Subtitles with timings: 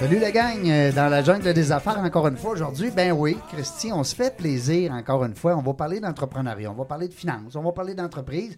[0.00, 2.90] Salut la gang, euh, dans la jungle des affaires encore une fois aujourd'hui.
[2.90, 5.54] Ben oui, Christy, on se fait plaisir encore une fois.
[5.58, 8.56] On va parler d'entrepreneuriat, on va parler de finances, on va parler d'entreprise,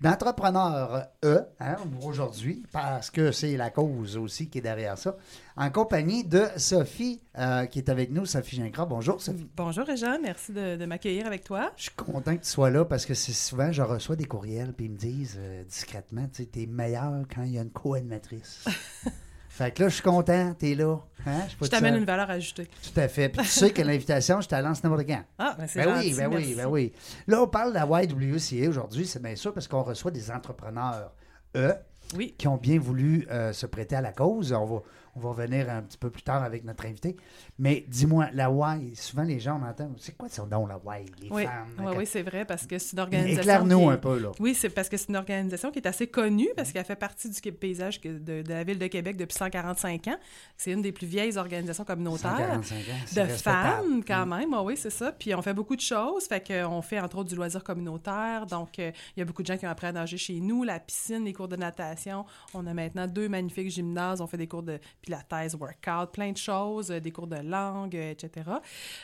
[0.00, 5.18] d'entrepreneurs E hein, aujourd'hui, parce que c'est la cause aussi qui est derrière ça,
[5.58, 8.86] en compagnie de Sophie euh, qui est avec nous, Sophie Gincra.
[8.86, 9.46] Bonjour Sophie.
[9.56, 11.70] Bonjour Réjean, merci de, de m'accueillir avec toi.
[11.76, 14.72] Je suis content que tu sois là parce que c'est souvent, je reçois des courriels
[14.72, 18.64] puis ils me disent euh, discrètement, tu t'es meilleur quand il y a une co-animatrice.
[19.58, 20.98] Fait que là, je suis content, t'es là.
[21.26, 21.40] Hein?
[21.60, 22.68] Je, t'amène une valeur ajoutée.
[22.80, 23.28] Tout à fait.
[23.28, 25.24] Puis tu sais que l'invitation, je te lance n'importe quand.
[25.36, 26.92] Ah, ben c'est ben oui, ben oui, ben oui.
[27.26, 31.12] Là, on parle de la YWCA aujourd'hui, c'est bien sûr parce qu'on reçoit des entrepreneurs,
[31.56, 31.74] eux,
[32.14, 32.36] oui.
[32.38, 34.52] qui ont bien voulu euh, se prêter à la cause.
[34.52, 34.82] On va,
[35.18, 37.16] on va revenir un petit peu plus tard avec notre invité.
[37.58, 41.28] Mais dis-moi, la Y, souvent les gens m'entendent, c'est quoi son nom, la Y, les
[41.30, 41.44] oui.
[41.44, 41.66] femmes?
[41.80, 43.40] Oui, oui, c'est vrai, parce que c'est une organisation.
[43.42, 44.30] Éclaire-nous est- un peu, là.
[44.38, 47.28] Oui, c'est parce que c'est une organisation qui est assez connue, parce qu'elle fait partie
[47.30, 50.16] du paysage de, de la ville de Québec depuis 145 ans.
[50.56, 52.38] C'est une des plus vieilles organisations communautaires.
[52.62, 54.30] 145 ans, de femmes quand Mm.
[54.38, 55.12] même, Ah oui, c'est ça.
[55.12, 58.46] Puis on fait beaucoup de choses, fait qu'on fait entre autres du loisir communautaire.
[58.46, 60.64] Donc euh, il y a beaucoup de gens qui ont appris à nager chez nous,
[60.64, 62.24] la piscine, les cours de natation.
[62.54, 64.20] On a maintenant deux magnifiques gymnases.
[64.20, 67.96] On fait des cours de pilates, workout, plein de choses, euh, des cours de langue,
[67.96, 68.50] euh, etc.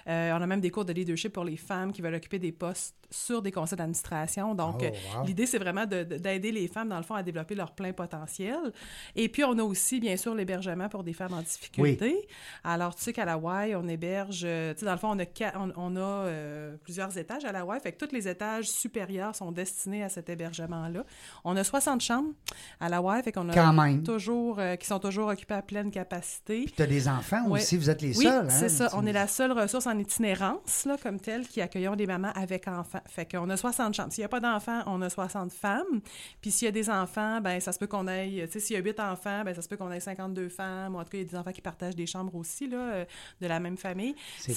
[0.07, 2.53] Euh, on a même des cours de leadership pour les femmes qui veulent occuper des
[2.53, 4.55] postes sur des conseils d'administration.
[4.55, 5.25] Donc Oh, wow.
[5.27, 7.93] l'idée c'est vraiment de- de- d'aider les femmes dans le fond à développer leur plein
[7.93, 8.73] potentiel.
[9.15, 12.27] Et puis on a aussi bien sûr l'hébergement pour des femmes en difficulté.
[12.65, 15.25] Alors, tu sais qu'à la Y, on héberge, tu sais, dans le fond, on a,
[15.27, 18.69] qua- on, on a euh, plusieurs étages à la Y, fait que tous les étages
[18.69, 21.05] supérieurs sont destinés à cet hébergement-là.
[21.45, 22.33] On a 60 chambres
[22.81, 24.03] à la Y, fait qu'on a Quand même.
[24.03, 26.63] toujours, euh, qui sont toujours occupées à pleine capacité.
[26.65, 27.61] Puis tu as des enfants Ouais.
[27.61, 28.47] aussi, vous êtes les Oui, seuls.
[28.47, 28.49] hein?
[28.49, 28.91] c'est ça.
[28.95, 32.69] On est la seule ressource en itinérance, là, comme telle, qui accueillons des mamans avec
[32.69, 33.01] enfants.
[33.09, 34.13] Fait qu'on a 60 chambres.
[34.13, 36.01] S'il n'y a pas d'enfants, on a 60 femmes.
[36.41, 38.77] Puis s'il y a des enfants, ben ça se peut qu'on ait, tu sais, s'il
[38.77, 40.95] y a 8 enfants, ben ça se peut qu'on ait 52 femmes.
[40.95, 42.77] Ou en tout cas, il y a des enfants qui partagent des chambres aussi, là,
[42.79, 43.05] euh,
[43.41, 44.15] de la même famille.
[44.39, 44.55] C'est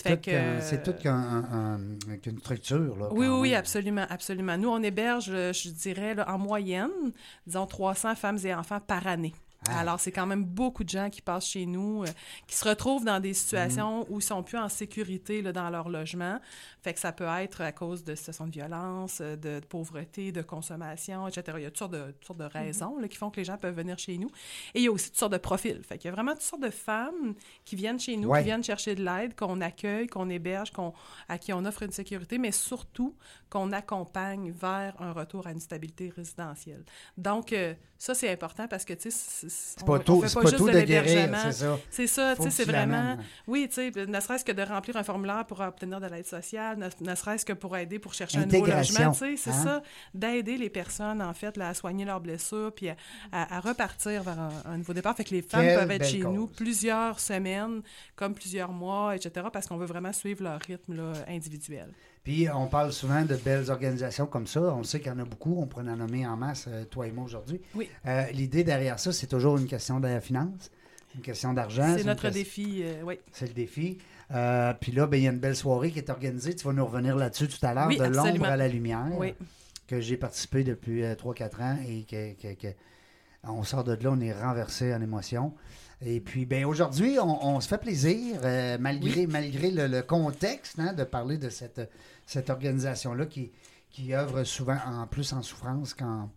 [0.84, 2.96] tout, un- un- qu'une structure.
[2.98, 3.59] Là, Oui, oui, même.
[3.59, 4.58] absolument, absolument.
[4.58, 6.90] Nous, on héberge, euh, je dirais, là, en moyenne,
[7.46, 9.34] disons 300 femmes et enfants par année.
[9.70, 9.80] Ah.
[9.80, 12.08] Alors, c'est quand même beaucoup de gens qui passent chez nous, euh,
[12.48, 15.90] qui se retrouvent dans des situations où ils sont plus en sécurité là, dans leur
[15.90, 16.40] logement.
[16.88, 20.31] Fait que ça peut être à cause de situations de violence, euh, de, de pauvreté,
[20.31, 21.58] de consommation, etc.
[21.58, 23.44] Il y a toutes sortes de, toutes sortes de raisons là, qui font que les
[23.44, 24.30] gens peuvent venir chez nous.
[24.74, 25.84] Et il y a aussi toutes sortes de profils.
[25.84, 27.34] Fait qu'il y a vraiment toutes sortes de femmes
[27.66, 28.40] qui viennent chez nous, Ouais.
[28.40, 30.94] qui viennent chercher de l'aide, qu'on accueille, qu'on héberge, qu'on,
[31.28, 33.18] à qui on offre une sécurité, mais surtout
[33.50, 36.86] qu'on accompagne vers un retour à une stabilité résidentielle.
[37.18, 40.81] Donc, euh, ça, c'est important parce que, tu sais, c'est pas tout, pas tout de
[40.81, 41.80] guérir, c'est ça.
[41.90, 43.18] C'est ça, tu sais, c'est vraiment...
[43.48, 46.77] Oui, tu sais, ne serait-ce que de remplir un formulaire pour obtenir de l'aide sociale,
[46.78, 49.64] ne, ne serait-ce que pour aider pour chercher un nouveau logement, c'est hein?
[49.64, 49.84] ça,
[50.14, 52.96] d'aider les personnes, en fait, là, à soigner leurs blessures, puis à,
[53.32, 55.16] à- à repartir vers un, un nouveau départ.
[55.16, 57.82] Fait que les femmes Quelle peuvent être chez nous plusieurs semaines,
[58.16, 61.90] comme plusieurs mois, etc., parce qu'on veut vraiment suivre leur rythme là, individuel.
[62.24, 64.60] Puis on parle souvent de belles organisations comme ça.
[64.62, 65.56] On sait qu'il y en a beaucoup.
[65.62, 67.62] On pourrait en nommer en masse, euh, toi et moi, aujourd'hui.
[67.74, 67.90] Oui.
[68.06, 70.70] Euh, L'idée derrière ça, c'est toujours une question de finance,
[71.16, 71.96] une question d'argent.
[71.98, 73.18] C'est notre question- défi, euh, oui.
[73.32, 73.98] C'est le défi.
[74.32, 76.56] Euh, puis là, ben, il y a une belle soirée qui est organisée.
[76.56, 79.34] Tu vas nous revenir là-dessus tout à l'heure, Oui, de l'ombre à la lumière, Oui.
[79.88, 82.74] que j'ai participé depuis 3-4 ans et que, que- que-
[83.44, 85.54] on sort de là, on est renversé en émotion.
[86.06, 90.78] Et puis, ben aujourd'hui, on, on se fait plaisir, euh, malgré, malgré le, le contexte,
[90.80, 91.90] hein, de parler de cette,
[92.25, 93.51] cette organisation-là qui,
[93.90, 96.30] qui œuvre souvent en plus en souffrance qu'en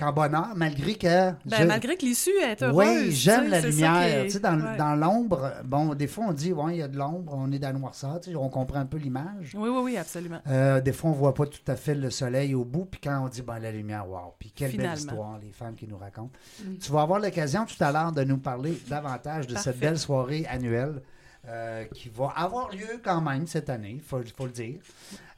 [0.00, 1.30] qu'en bonheur, malgré que...
[1.44, 2.76] Ben, malgré que l'issue est heureuse.
[2.76, 4.02] oui, j'aime la lumière.
[4.02, 4.76] est- Tu sais, dans, ouais.
[4.78, 7.58] dans l'ombre, bon, des fois, on dit, ouais, il y a de l'ombre, on est
[7.58, 9.52] dans la noirceur, tu sais, on comprend un peu l'image.
[9.54, 10.40] Oui, oui, oui, absolument.
[10.48, 13.22] Euh, des fois, on voit pas tout à fait le soleil au bout, puis quand
[13.22, 14.34] on dit, ben, la lumière, wow.
[14.38, 16.30] Puis quelle belle histoire, les femmes qui nous racontent.
[16.64, 16.76] Mm.
[16.78, 20.46] Tu vas avoir l'occasion tout à l'heure de nous parler davantage de cette belle soirée
[20.48, 21.02] annuelle
[21.48, 24.78] euh, qui va avoir lieu quand même cette année, il faut, le dire.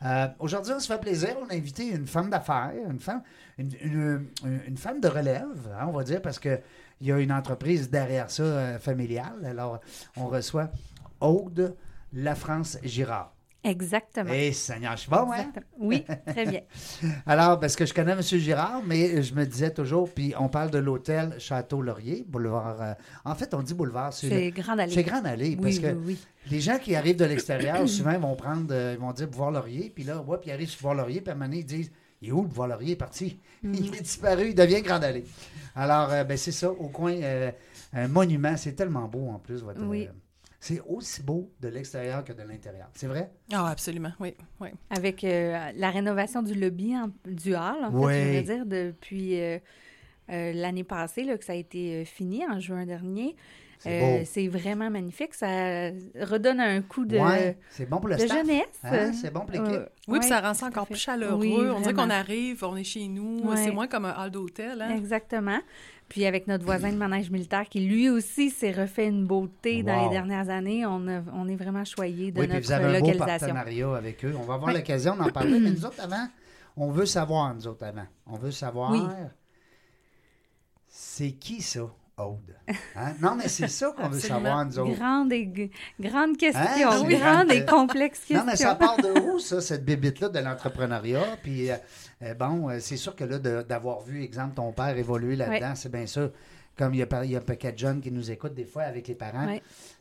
[0.04, 1.36] Euh, Aujourd'hui, on se fait plaisir.
[1.40, 3.22] On a invité une femme d'affaires, une femme,
[3.56, 6.60] une femme de relève, hein, on va dire, parce qu'il
[7.02, 9.44] y a une entreprise derrière ça euh, familiale.
[9.44, 9.80] Alors,
[10.16, 10.70] on reçoit
[11.20, 11.76] Aude
[12.12, 13.32] La France Girard.
[13.64, 14.30] Exactement.
[14.34, 15.52] Eh, Seigneur, je suis bon, hein?
[15.78, 16.60] Oui, très bien.
[17.26, 18.20] Alors, parce que je connais M.
[18.22, 22.82] Girard, mais je me disais toujours, puis on parle de l'hôtel Château-Laurier, boulevard.
[22.82, 22.92] euh,
[23.24, 24.92] en fait, on dit boulevard, c'est le- Grande Allée.
[24.92, 26.18] c'est Grande Allée, parce que oui,
[26.50, 29.92] les gens qui arrivent de l'extérieur, souvent, vont prendre, euh, ils vont dire Boulevard Laurier,
[29.94, 31.64] puis là, ouais, puis ils arrivent sur Boulevard Laurier, puis à un moment donné, ils
[31.66, 33.38] disent Il est où le Boulevard Laurier Il est parti?
[33.62, 35.24] Il est disparu, il devient Grande Allée.
[35.76, 37.14] Alors, euh, ben, c'est ça, au coin,
[37.92, 39.80] un monument, c'est tellement beau en plus, votre.
[39.84, 40.08] Oui.
[40.64, 42.88] C'est aussi beau de l'extérieur que de l'intérieur.
[42.94, 43.32] C'est vrai?
[43.52, 44.68] Ah, absolument, oui, oui.
[44.90, 48.14] Avec euh, la rénovation du lobby, en- du hall, en fait, Oui.
[48.14, 49.40] je veux dire, depuis...
[49.40, 49.58] euh,
[50.30, 53.34] euh, l'année passée, là, que ça a été fini en juin dernier.
[53.80, 55.34] C'est Euh, vraiment magnifique.
[55.34, 58.38] Ça redonne un coup de, Ouais, c'est bon pour le de staff.
[58.38, 58.62] jeunesse.
[58.84, 59.68] Hein, c'est bon pour l'équipe.
[59.80, 60.94] Euh, Oui, puis ça rend ça encore fait.
[60.94, 61.34] plus chaleureux.
[61.40, 63.40] Oui, on dirait qu'on arrive, on est chez nous.
[63.50, 63.56] Ouais.
[63.56, 64.80] C'est moins comme un hall d'hôtel.
[64.80, 64.94] Hein?
[64.96, 65.58] Exactement.
[66.08, 70.04] Puis avec notre voisin de manège militaire qui lui aussi s'est refait une beauté dans
[70.04, 72.96] les dernières années, on, a- on est vraiment choyés de Oui, puis notre vous avez
[72.96, 74.34] un beau partenariat avec eux.
[74.38, 74.74] On va avoir Oui.
[74.78, 76.28] l'occasion d'en parler, mais nous autres, avant,
[76.76, 78.06] on veut savoir, nous autres, avant.
[78.26, 79.00] On veut savoir, Oui.
[80.88, 81.88] c'est qui ça,
[82.18, 82.54] Aude?
[82.94, 83.14] Hein?
[83.20, 84.94] Non, mais c'est ça qu'on veut savoir, nous autres.
[84.96, 87.02] Grande, et, grande question, Hein?
[87.06, 87.16] Oui.
[87.16, 88.38] grande et Euh, complexe question.
[88.40, 91.38] Non, mais ça part de où, ça, cette bébite-là de l'entrepreneuriat?
[91.42, 91.76] Puis, euh,
[92.22, 96.06] euh, bon, c'est sûr que là, d'avoir vu, exemple, ton père évoluer là-dedans, c'est bien
[96.06, 96.28] ça.
[96.76, 98.64] Comme il y, a, il y a un paquet de jeunes qui nous écoutent des
[98.64, 99.46] fois avec les parents,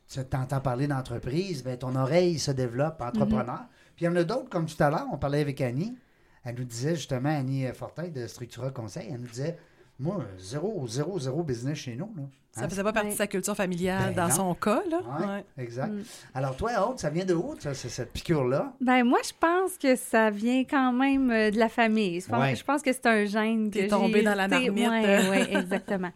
[0.07, 3.59] tu t'entends parler d'entreprise, ben, ton oreille se développe, entrepreneur.
[3.59, 3.67] Mhm.
[3.95, 5.97] Puis il y en a d'autres, comme tout à l'heure, on parlait avec Annie.
[6.43, 9.57] Elle nous disait justement, Annie Fortin de Structura Conseil, elle nous disait
[10.01, 12.11] Moi, zéro, zéro, zéro business chez nous.
[12.17, 12.23] Là.
[12.53, 12.69] Ça Hein?
[12.69, 14.35] faisait pas partie de sa culture familiale Ben dans non.
[14.35, 14.81] son cas.
[14.89, 14.97] Là.
[14.97, 15.45] Ouais, Ouais.
[15.57, 15.87] exact.
[15.91, 16.01] Mm.
[16.33, 18.73] Alors, toi, Aude, ça vient de où, ça, c'est cette piqûre-là?
[18.81, 22.19] Ben moi, je pense que ça vient quand même euh, de la famille.
[22.19, 22.55] Je pense, Ouais.
[22.55, 24.71] je pense que c'est un gène T'es j'ai tombé dans la marmite.
[24.89, 26.11] Ouais, exactement.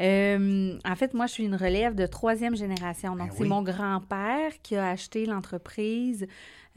[0.00, 3.10] Euh, en fait, moi, je suis une relève de troisième génération.
[3.16, 3.48] Donc, Ben c'est oui.
[3.48, 6.26] mon grand-père qui a acheté l'entreprise,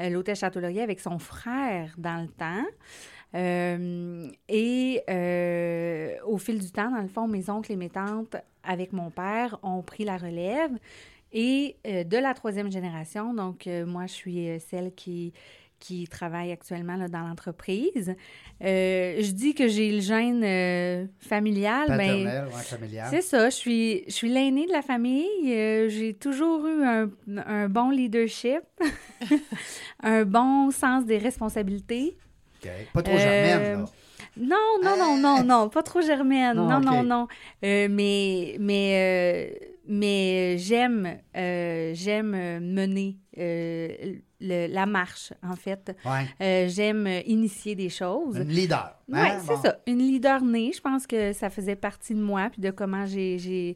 [0.01, 2.65] euh, l'hôtel Château-Laurier, avec son frère dans le temps.
[3.35, 8.35] Euh, et euh, au fil du temps, dans le fond, mes oncles et mes tantes,
[8.63, 10.71] avec mon père, ont pris la relève.
[11.33, 15.33] Et euh, de la troisième génération, donc moi, je suis celle qui,
[15.77, 18.15] qui travaille actuellement là, dans l'entreprise.
[18.61, 21.87] Je dis que j'ai le gène familial.
[21.89, 23.07] ben, Paternelle, ouais, familiale.
[23.09, 25.89] c'est ça, je suis, je suis l'aînée de la famille.
[25.89, 27.09] J'ai toujours eu un,
[27.45, 28.61] un bon leadership,
[30.01, 32.17] un bon sens des responsabilités.
[32.93, 33.85] Pas trop Euh, germaine, là.
[34.39, 36.55] Non, non, non, non, non, pas trop germaine.
[36.55, 37.27] Non, Non, non.
[37.63, 43.87] Euh, mais mais, euh, mais j'aime euh, j'aime euh, mener euh,
[44.39, 45.95] le- la marche, en fait.
[46.05, 46.25] Ouais.
[46.41, 48.37] Euh, j'aime initier des choses.
[48.37, 48.95] Une leader.
[49.09, 49.39] Oui, hein?
[49.41, 49.61] c'est Bon.
[49.61, 49.77] ça.
[49.87, 53.75] Une leader née, je pense que ça faisait partie de moi, puis de comment j'ai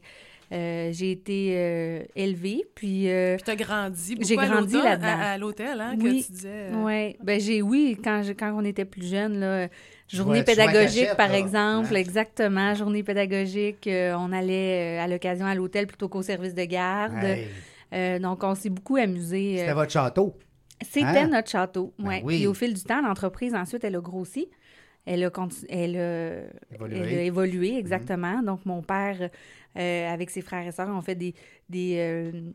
[0.52, 2.62] j'ai euh, j'ai été euh, élevée.
[2.74, 5.06] Puis, euh, Puis t'as grandi J'ai à grandi l'hôtel- là-dedans.
[5.08, 6.20] À, à l'hôtel, hein, Oui.
[6.20, 6.70] que tu disais.
[6.74, 9.68] ouais, ben j'ai, oui, quand, je- quand on était plus jeune, là,
[10.08, 15.46] journée pédagogique, cachette, par là, exemple, exactement, journée pédagogique, euh, on allait euh, à l'occasion
[15.46, 17.14] à l'hôtel plutôt qu'au service de garde.
[17.24, 17.46] Hey,
[17.94, 19.58] Euh, donc, on s'est beaucoup amusé.
[19.58, 20.34] C'était euh, votre château.
[20.80, 21.28] C'était Hein?
[21.28, 21.92] notre château.
[21.98, 22.38] Ben oui.
[22.38, 24.48] Puis au fil du temps, l'entreprise, ensuite, elle a grossi.
[25.04, 25.30] Elle a,
[25.68, 26.98] elle a, Évolué.
[26.98, 28.42] elle a évolué, exactement.
[28.42, 29.30] Donc, mon père,
[29.76, 31.34] euh, avec ses frères et sœurs, ont fait des,
[31.68, 32.50] des, euh,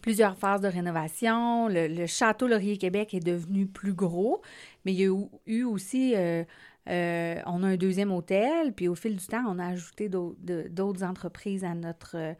[0.00, 1.68] plusieurs phases de rénovation.
[1.68, 4.40] Le, le château Laurier-Québec est devenu plus gros,
[4.84, 6.14] mais il y a eu, eu aussi...
[6.16, 6.44] euh,
[6.86, 11.64] on a un deuxième hôtel, puis au fil du temps, on a ajouté d'autres entreprises
[11.64, 12.34] à notre,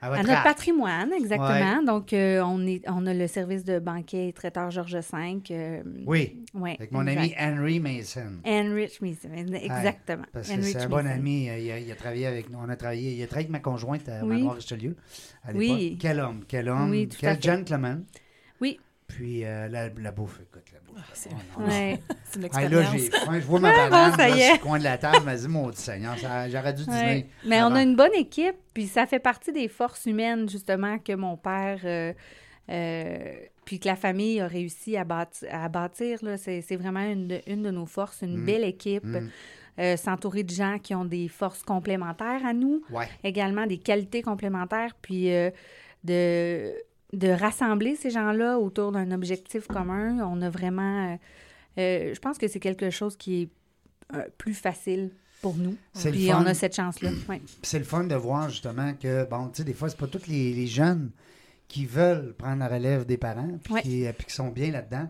[0.00, 1.82] À à notre patrimoine, exactement.
[1.82, 5.40] Donc, euh, on, est, on a le service de banquier et traiteur Georges V.
[5.50, 7.18] euh, Oui, ouais, avec mon exact.
[7.18, 8.32] ami Henry Mason.
[8.44, 10.24] Henrich Mason, exactement.
[10.32, 11.44] Parce que c'est un bon ami.
[11.44, 12.58] Il a, il a travaillé avec nous.
[12.58, 13.14] On a travaillé.
[13.14, 14.28] Il a travaillé avec ma conjointe à Oui.
[14.36, 14.96] Manoir Richelieu
[15.42, 15.76] à l'époque.
[15.76, 15.98] Oui.
[16.00, 16.90] Quel homme, quel homme.
[16.90, 18.04] Oui, tout à quel gentleman.
[18.60, 18.78] Oui.
[19.08, 20.96] Puis euh, la, la bouffe, écoute, la bouffe.
[21.00, 21.62] Ah, c'est- Oh.
[21.62, 21.98] Ouais.
[22.36, 22.92] Une Hey, là, expérience.
[22.92, 23.40] j'ai faim.
[23.40, 24.42] Je vois ma Ah, bon, banane là, est.
[24.46, 25.16] sur le coin de la table.
[25.24, 26.96] Je me dis, maudit Seigneur, ça- j'aurais dû dîner.
[26.98, 27.26] Ouais.
[27.46, 31.12] Mais on a une bonne équipe, puis ça fait partie des forces humaines, justement, que
[31.14, 32.12] mon père, euh,
[32.70, 33.34] euh,
[33.64, 36.18] puis que la famille a réussi à, bâti- à bâtir.
[36.22, 36.36] là.
[36.36, 38.44] C'est vraiment une de, une de nos forces, une Mm.
[38.44, 39.04] belle équipe.
[39.04, 39.28] Mm.
[39.78, 42.82] Euh, S'entourer de gens qui ont des forces complémentaires à nous.
[42.90, 43.08] Ouais.
[43.22, 45.50] également des qualités complémentaires, puis euh,
[46.02, 46.72] de,
[47.12, 50.18] de rassembler ces gens-là autour d'un objectif commun.
[50.26, 51.12] On a vraiment...
[51.12, 51.16] euh,
[51.78, 53.48] euh, je pense que c'est quelque chose qui est
[54.14, 55.10] euh, plus facile
[55.42, 55.76] pour nous.
[55.94, 56.42] Puis fun.
[56.42, 57.10] on a cette chance-là.
[57.28, 57.40] Ouais.
[57.62, 60.26] C'est le fun de voir justement que, bon, tu sais, des fois, c'est pas tous
[60.26, 61.10] les, les jeunes
[61.68, 63.82] qui veulent prendre la relève des parents, puis Ouais.
[63.82, 65.06] qui, puis qui sont bien là-dedans.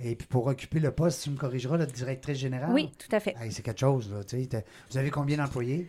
[0.00, 2.72] Et puis pour occuper le poste, tu me corrigeras, la directrice générale?
[2.72, 3.34] Oui, tout à fait.
[3.40, 4.22] Hey, c'est quelque chose, là.
[4.24, 4.46] tu sais.
[4.46, 5.88] T'as- Vous avez combien d'employés?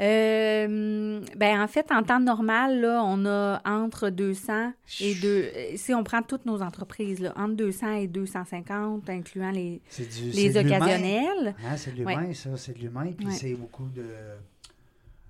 [0.00, 5.50] Euh, ben en fait, en temps normal, là, on a entre 200 et deux...
[5.54, 10.30] euh, Si on prend toutes nos entreprises, là, entre 200 et 250, incluant les, du
[10.32, 11.54] les occasionnels.
[11.64, 13.12] Hein, c'est de l'humain, ça, c'est de l'humain.
[13.16, 13.32] Puis Ouais.
[13.32, 14.04] c'est beaucoup de.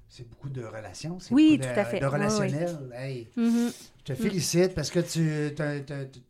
[0.09, 1.19] C'est beaucoup de relations.
[1.21, 2.00] c'est Oui, beaucoup de- tout à fait.
[2.00, 2.19] De Oui, oui.
[2.19, 2.79] relationnel.
[2.95, 3.71] Hey, Mhm.
[3.99, 5.55] je te félicite parce que tu.
[5.55, 6.21] t'as- t'as- t'as-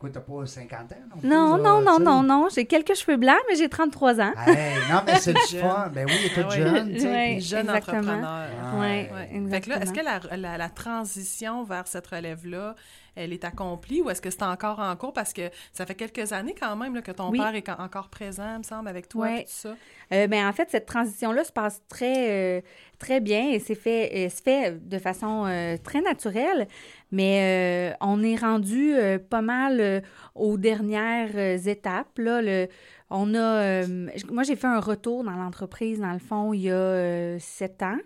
[0.00, 0.96] Quoi, t'as pas 50 ans?
[1.12, 2.48] Non, plus, Non, là, non, non, non, non.
[2.54, 4.32] J'ai quelques cheveux blancs, mais j'ai 33 ans.
[4.46, 5.60] Hey, non, mais c'est Jeune.
[5.60, 5.90] fun.
[5.92, 6.56] Ben oui, il est tout Ah ouais.
[6.56, 6.92] jeune.
[6.94, 7.98] tu sais, Jeune exactement.
[7.98, 8.48] entrepreneur.
[8.78, 9.10] Ouais.
[9.14, 9.50] Ouais.
[9.50, 12.74] Fait que là, est-ce que la, la- la transition vers cette relève-là
[13.14, 15.12] elle est accomplie ou est-ce que c'est encore en cours?
[15.12, 17.38] Parce que ça fait quelques années quand même là, que ton Oui.
[17.38, 19.40] père est encore présent, me semble, avec toi Ouais.
[19.42, 19.74] et tout ça.
[20.12, 22.60] Euh, ben, en fait, cette transition-là se passe très, euh,
[22.98, 26.66] très bien et c'est fait, se fait de façon euh, très naturelle,
[27.12, 30.00] mais euh, on est rendu euh, pas mal euh,
[30.34, 31.36] aux dernières
[31.68, 32.18] étapes.
[32.18, 32.68] Là, le,
[33.10, 33.86] on a,
[34.30, 37.98] moi, j'ai fait un retour dans l'entreprise, dans le fond, il y a sept ans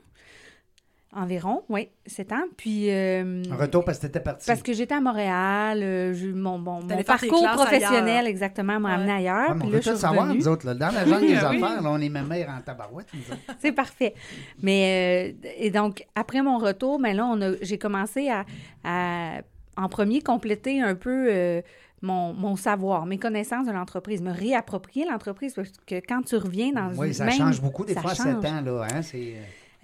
[1.14, 2.44] environ, oui, sept ans.
[2.56, 4.46] Puis, euh, Un retour parce que t'étais parti.
[4.46, 8.26] parce que j'étais à Montréal, euh, je- mon, bon, parcours professionnel, ailleurs.
[8.26, 8.94] exactement, m'a Ouais.
[8.96, 9.56] amené ailleurs.
[9.56, 10.38] Ouais, on là, je suis savoir, revenue.
[10.40, 10.66] nous autres.
[10.66, 10.74] Là.
[10.74, 11.34] Dans la jungle des oui.
[11.36, 13.06] affaires, là, on est même mères en tabarouette.
[13.14, 13.56] nous autres.
[13.60, 14.14] C'est parfait.
[14.62, 18.44] Mais euh, et donc après mon retour, ben là on a j'ai commencé à,
[18.84, 19.40] à,
[19.76, 21.62] en premier compléter un peu euh,
[22.02, 26.72] mon, mon savoir, mes connaissances de l'entreprise, me réapproprier l'entreprise parce que quand tu reviens
[26.72, 28.42] dans Oui, une ça même- change beaucoup des ça fois à change.
[28.42, 28.60] 7 ans.
[28.64, 29.02] Là, hein?
[29.02, 29.34] C'est...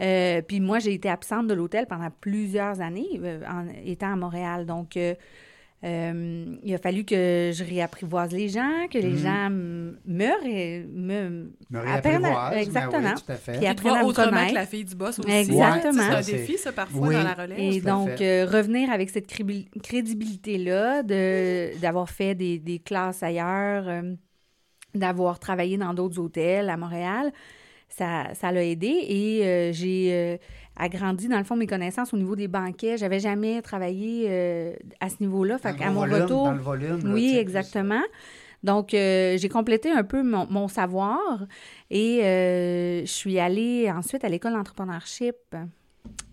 [0.00, 4.16] Euh, puis moi, j'ai été absente de l'hôtel pendant plusieurs années, euh, en étant à
[4.16, 4.64] Montréal.
[4.66, 5.14] Donc, euh,
[5.82, 9.16] euh, il a fallu que je réapprivoise les gens, que les Mhm.
[9.18, 13.08] gens me, ré- me, Me réapprivoise, ben Exactement.
[13.14, 13.56] oui, tout à fait.
[13.58, 14.50] Puis apprennent à me autrement connaître.
[14.50, 15.30] que la fille du boss aussi.
[15.30, 16.02] Exactement.
[16.10, 17.14] Ouais, C'est un défi, ça, parfois, Oui.
[17.14, 17.58] dans la relève.
[17.58, 19.26] Et donc, euh, revenir avec cette
[19.82, 24.14] crédibilité-là, de, d'avoir fait des, des classes ailleurs, euh,
[24.94, 27.32] d'avoir travaillé dans d'autres hôtels à Montréal,
[28.00, 28.86] ça, ça l'a aidé.
[28.86, 30.36] Et euh, j'ai euh,
[30.76, 32.96] agrandi, dans le fond, mes connaissances au niveau des banquets.
[32.96, 35.58] J'avais jamais travaillé euh, à ce niveau-là.
[35.58, 37.04] Fait gros mon volume, retour, Dans le volume.
[37.04, 38.02] là, oui, exactement.
[38.62, 41.46] Donc, j'ai complété un peu mon, mon savoir
[41.90, 45.36] et je suis allée ensuite à l'école d'entrepreneurship.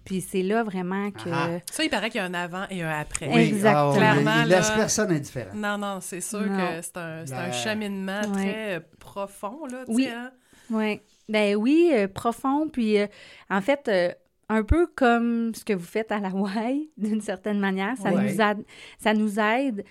[0.07, 1.29] Puis c'est là vraiment que...
[1.31, 1.59] Ah.
[1.69, 3.27] Ça, il paraît qu'il y a un avant et un après.
[3.27, 3.89] Oui, Exactement.
[3.89, 5.53] ah oui, Clairement, Il laisse là- personne indifférent.
[5.53, 6.57] Non, non, c'est sûr Non.
[6.57, 8.31] que c'est un, c'est un La- cheminement Ouais.
[8.31, 10.05] très euh, profond, là, tu Oui.
[10.05, 10.31] sais, hein?
[10.71, 11.01] Oui.
[11.29, 12.69] Ben oui, euh, profond.
[12.69, 13.07] Puis, euh,
[13.49, 14.11] en fait, euh,
[14.49, 18.23] un peu comme ce que vous faites à la Hawaï, d'une certaine manière, ça, Ouais.
[18.31, 18.63] nous, aide,
[18.97, 19.83] ça nous aide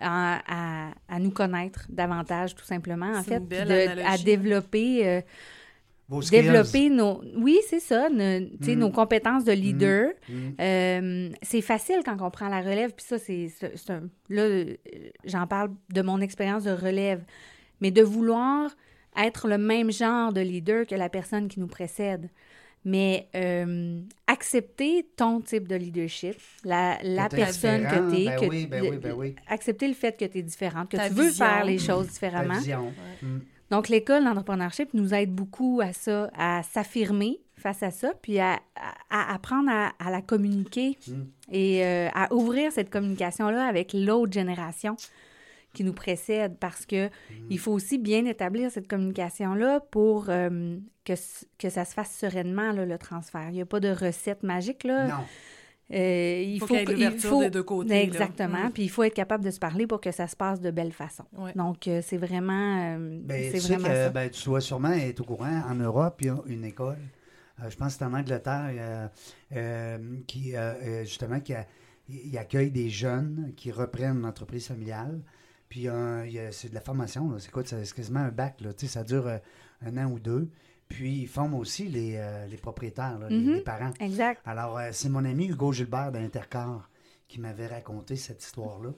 [0.00, 3.40] à, à- à nous connaître davantage, tout simplement, en fait.
[3.48, 5.20] de- à développer, euh,
[6.08, 7.22] Vos développer nos...
[7.36, 8.80] Oui, c'est ça, ne- tu sais, Mm.
[8.80, 10.10] nos compétences de leader.
[10.28, 10.34] Mm.
[10.60, 13.48] Euh, c'est facile quand on prend la relève, puis ça, c'est,
[13.88, 14.74] un- là, euh,
[15.24, 17.22] j'en parle de mon expérience de relève,
[17.80, 18.70] mais de vouloir
[19.16, 22.28] être le même genre de leader que la personne qui nous précède,
[22.84, 28.46] mais euh, accepter ton type de leadership, la, la personne que tu es, ben que,
[28.46, 29.34] oui, ben oui, ben oui.
[29.46, 32.12] accepter le fait que tu es différente, que Ta tu veux faire les choses Ta
[32.12, 32.54] différemment.
[32.58, 32.92] vision.
[33.22, 33.38] Mm.
[33.72, 38.60] Donc, l'école d'entrepreneurship nous aide beaucoup à ça, à s'affirmer face à ça, puis à,
[39.10, 41.12] apprendre à, à la communiquer Mm.
[41.50, 44.96] et euh, à ouvrir cette communication-là avec l'autre génération
[45.72, 47.08] qui nous précède parce que
[47.48, 51.14] il faut aussi bien établir cette communication-là pour euh, que,
[51.58, 53.46] que ça se fasse sereinement, là, le transfert.
[53.48, 55.06] Il n'y a pas de recette magique, là.
[55.08, 55.24] Non.
[55.92, 58.00] Euh, il Faut faut, qu'il y ait que- il l'ouverture faut- des deux côtés, là.
[58.02, 58.70] Exactement.
[58.72, 60.92] Puis il faut être capable de se parler pour que ça se passe de belle
[60.92, 61.24] façon.
[61.36, 61.52] Ouais.
[61.54, 64.10] Donc, euh, c'est vraiment, euh, Ben, c'est tu sais vraiment que ça.
[64.10, 65.62] ben, tu dois sûrement être au courant.
[65.68, 66.96] En Europe, il y a une école,
[67.62, 69.08] euh, je pense que c'est en Angleterre, euh,
[69.56, 70.54] euh, qui,
[71.04, 71.66] justement, qui a-
[72.38, 75.20] accueille des jeunes qui reprennent l'entreprise familiale.
[75.68, 77.32] Puis euh, c'est de la formation.
[77.38, 77.62] C'est quoi?
[77.64, 78.60] C'est quasiment un bac.
[78.60, 78.72] Là.
[78.74, 79.38] Tu sais, Ça dure euh,
[79.86, 80.48] un an ou deux.
[80.92, 83.54] Puis ils forment aussi les, euh, les propriétaires, là, Mhm.
[83.54, 83.92] les, parents.
[84.00, 84.40] Exact.
[84.44, 86.90] Alors, euh, c'est mon ami Hugo Gilbert d'Intercar
[87.28, 88.90] qui m'avait raconté cette histoire-là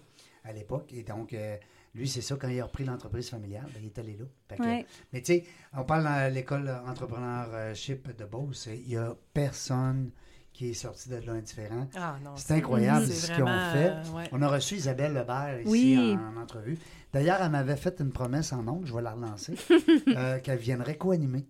[0.45, 0.93] à l'époque.
[0.93, 1.57] Et donc, euh,
[1.95, 4.25] lui, c'est ça, quand il a repris l'entreprise familiale, ben, il est allé là.
[4.49, 4.87] Fait que- Ouais.
[5.13, 10.11] Mais tu sais, on parle dans l'école entrepreneurship de Beauce, il n'y a personne
[10.53, 11.89] qui est sorti de là indifférent.
[11.97, 12.31] Ah non.
[12.37, 13.91] C'est incroyable ce qu'ils ont fait.
[13.91, 14.29] euh, ouais.
[14.31, 16.17] On a reçu Isabelle Lebert ici Oui.
[16.17, 16.79] en, en entrevue.
[17.13, 19.55] D'ailleurs, elle m'avait fait une promesse en ondes, je vais la relancer,
[20.09, 21.45] euh, qu'elle viendrait co-animer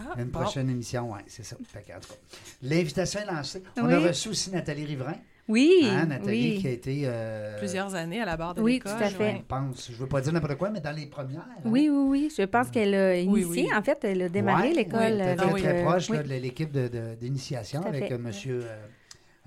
[0.00, 0.40] Ah, une bon.
[0.40, 1.12] prochaine émission.
[1.12, 1.56] Oui, c'est ça.
[1.68, 2.14] Fait que, en tout cas,
[2.62, 3.62] l'invitation est lancée.
[3.76, 3.92] On Oui.
[3.94, 5.14] a reçu aussi Nathalie Riverain.
[5.48, 5.82] Oui.
[5.84, 6.58] Hein, Nathalie oui.
[6.60, 7.02] qui a été.
[7.04, 8.92] euh, Plusieurs années à la barre de Oui, l'école.
[8.96, 9.36] tout à fait.
[9.38, 11.40] Je pense, je ne veux pas dire n'importe quoi, mais dans les premières.
[11.40, 11.60] hein.
[11.64, 12.32] Oui, oui, oui.
[12.36, 13.64] Je pense qu'elle a Oui, initié.
[13.64, 13.68] oui.
[13.76, 15.00] En fait, elle a démarré Ouais, l'école.
[15.16, 18.18] oui, avec, très, très euh, proche oui, là, de l'équipe de- de- d'initiation avec euh,
[18.46, 18.62] euh,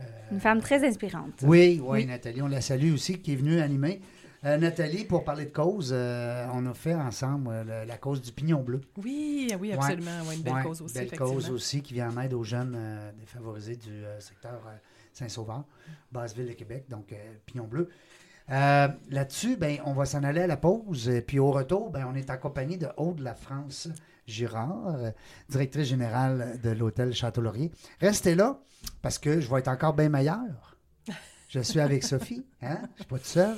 [0.01, 1.41] euh, Une femme très inspirante.
[1.43, 2.05] Oui, oui, Oui.
[2.05, 4.01] Nathalie, on la salue aussi, qui est venue animer.
[4.45, 8.21] Euh, Nathalie, pour parler de cause, euh, on a fait ensemble euh, le- la cause
[8.21, 8.81] du pignon bleu.
[8.97, 9.73] Oui, oui, Ouais.
[9.75, 10.21] absolument.
[10.27, 12.73] Ouais, une belle Ouais, cause aussi, belle cause aussi qui vient en aide aux jeunes
[12.75, 14.59] euh, défavorisés du secteur
[15.13, 15.63] Saint-Sauveur,
[16.11, 17.13] Basse-Ville de Québec, donc
[17.45, 17.89] Pignon Bleu.
[18.49, 21.09] Là-dessus, ben, on va s'en aller à la pause.
[21.25, 23.87] Puis au retour, ben, on est accompagné de Aude La France
[24.27, 24.95] Girard,
[25.49, 27.71] directrice générale de l'hôtel Château-Laurier.
[28.01, 28.59] Restez là
[29.01, 30.75] parce que je vais être encore bien meilleur.
[31.47, 32.45] Je suis avec Sophie.
[32.61, 32.79] Hein?
[32.81, 33.57] Je ne suis pas tout seul.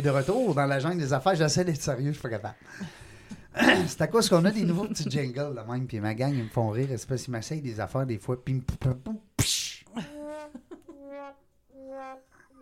[0.00, 1.34] De retour dans la jungle des affaires.
[1.34, 2.54] J'essaie d'être sérieux, je suis pas capable.
[3.86, 6.44] C'est à cause qu'on a des nouveaux petits jingles, là même, puis ma gang, ils
[6.44, 8.62] me font rire, espèce, ils m'essayent des affaires des fois, puis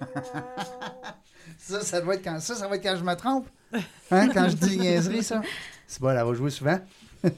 [1.59, 3.49] ça, ça doit être ça, ça va être quand je me trompe.
[4.11, 5.43] Hein, quand je dis niaiserie, ça.
[5.91, 6.79] C'est bon, elle va jouer souvent.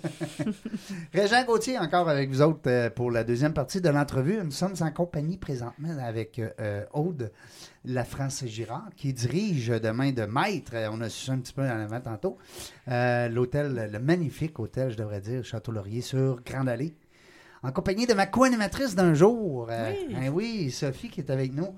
[1.14, 4.38] Régent Gauthier, encore avec vous autres euh, pour la deuxième partie de l'entrevue.
[4.42, 7.30] Nous sommes en compagnie présentement avec euh, Aude
[7.84, 11.38] La France Girard, qui dirige de main de maître, euh, on a su ça un
[11.38, 12.38] petit peu en avant tantôt,
[12.88, 16.94] euh, l'hôtel, le magnifique hôtel, je devrais dire, Château Laurier sur Grande Allée,
[17.62, 19.68] en compagnie de ma co-animatrice d'un jour.
[19.70, 20.14] euh, Oui.
[20.16, 21.74] hein, oui, Sophie qui est avec nous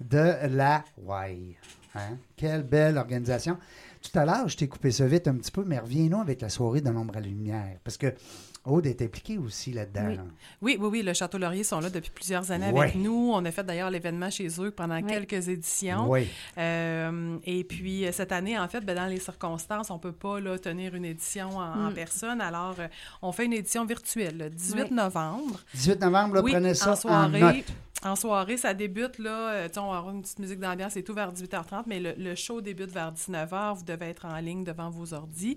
[0.00, 1.56] de la Y.
[1.94, 2.18] Hein?
[2.36, 3.56] Quelle belle organisation.
[4.02, 6.48] Tout à l'heure, je t'ai coupé ça vite un petit peu, mais reviens-nous avec la
[6.48, 7.78] soirée de l'ombre à la lumière.
[7.84, 8.14] Parce que
[8.64, 10.06] Aude est impliquée aussi là-dedans.
[10.08, 10.18] Oui.
[10.60, 12.80] Oui, oui, oui, le Château Laurier sont là depuis plusieurs années Ouais.
[12.86, 13.30] avec nous.
[13.32, 15.04] On a fait d'ailleurs l'événement chez eux pendant Ouais.
[15.04, 16.10] quelques éditions.
[16.10, 16.26] Oui.
[16.58, 20.40] Euh, et puis euh, cette année, en fait, ben, dans les circonstances, on peut pas
[20.40, 21.94] là, tenir une édition en, en Mm.
[21.94, 22.40] personne.
[22.40, 22.88] Alors, euh,
[23.22, 24.96] on fait une édition virtuelle le 18 Oui.
[24.96, 25.60] novembre.
[25.74, 27.40] 18 novembre, là, Oui, prenez ça en en, soirée.
[27.40, 27.64] note.
[28.04, 31.14] En soirée, ça débute, là, euh, on va avoir une petite musique d'ambiance et tout
[31.14, 33.74] vers 18h30, mais le, le show débute vers 19h.
[33.74, 35.56] Vous devez être en ligne devant vos ordis.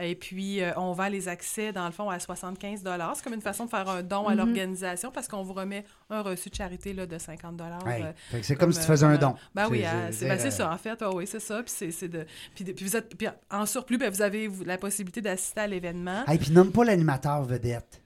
[0.00, 2.82] Et puis, euh, on vend les accès, dans le fond, à 75
[3.14, 4.38] C'est comme une façon de faire un don à Mhm.
[4.38, 8.40] l'organisation parce qu'on vous remet un reçu de charité là, de 50 Hey, euh, fait
[8.40, 9.34] que c'est comme, si tu euh, faisais un don.
[9.54, 11.00] Ben oui, C'est- hein, ben, ça, euh, en fait.
[11.02, 11.62] ouais, oui, c'est ça.
[11.62, 14.78] Puis, c'est, de, puis, de- puis vous êtes, puis en surplus, ben, vous avez la
[14.78, 16.24] possibilité d'assister à l'événement.
[16.26, 18.00] Hey, puis nomme pas l'animateur vedette.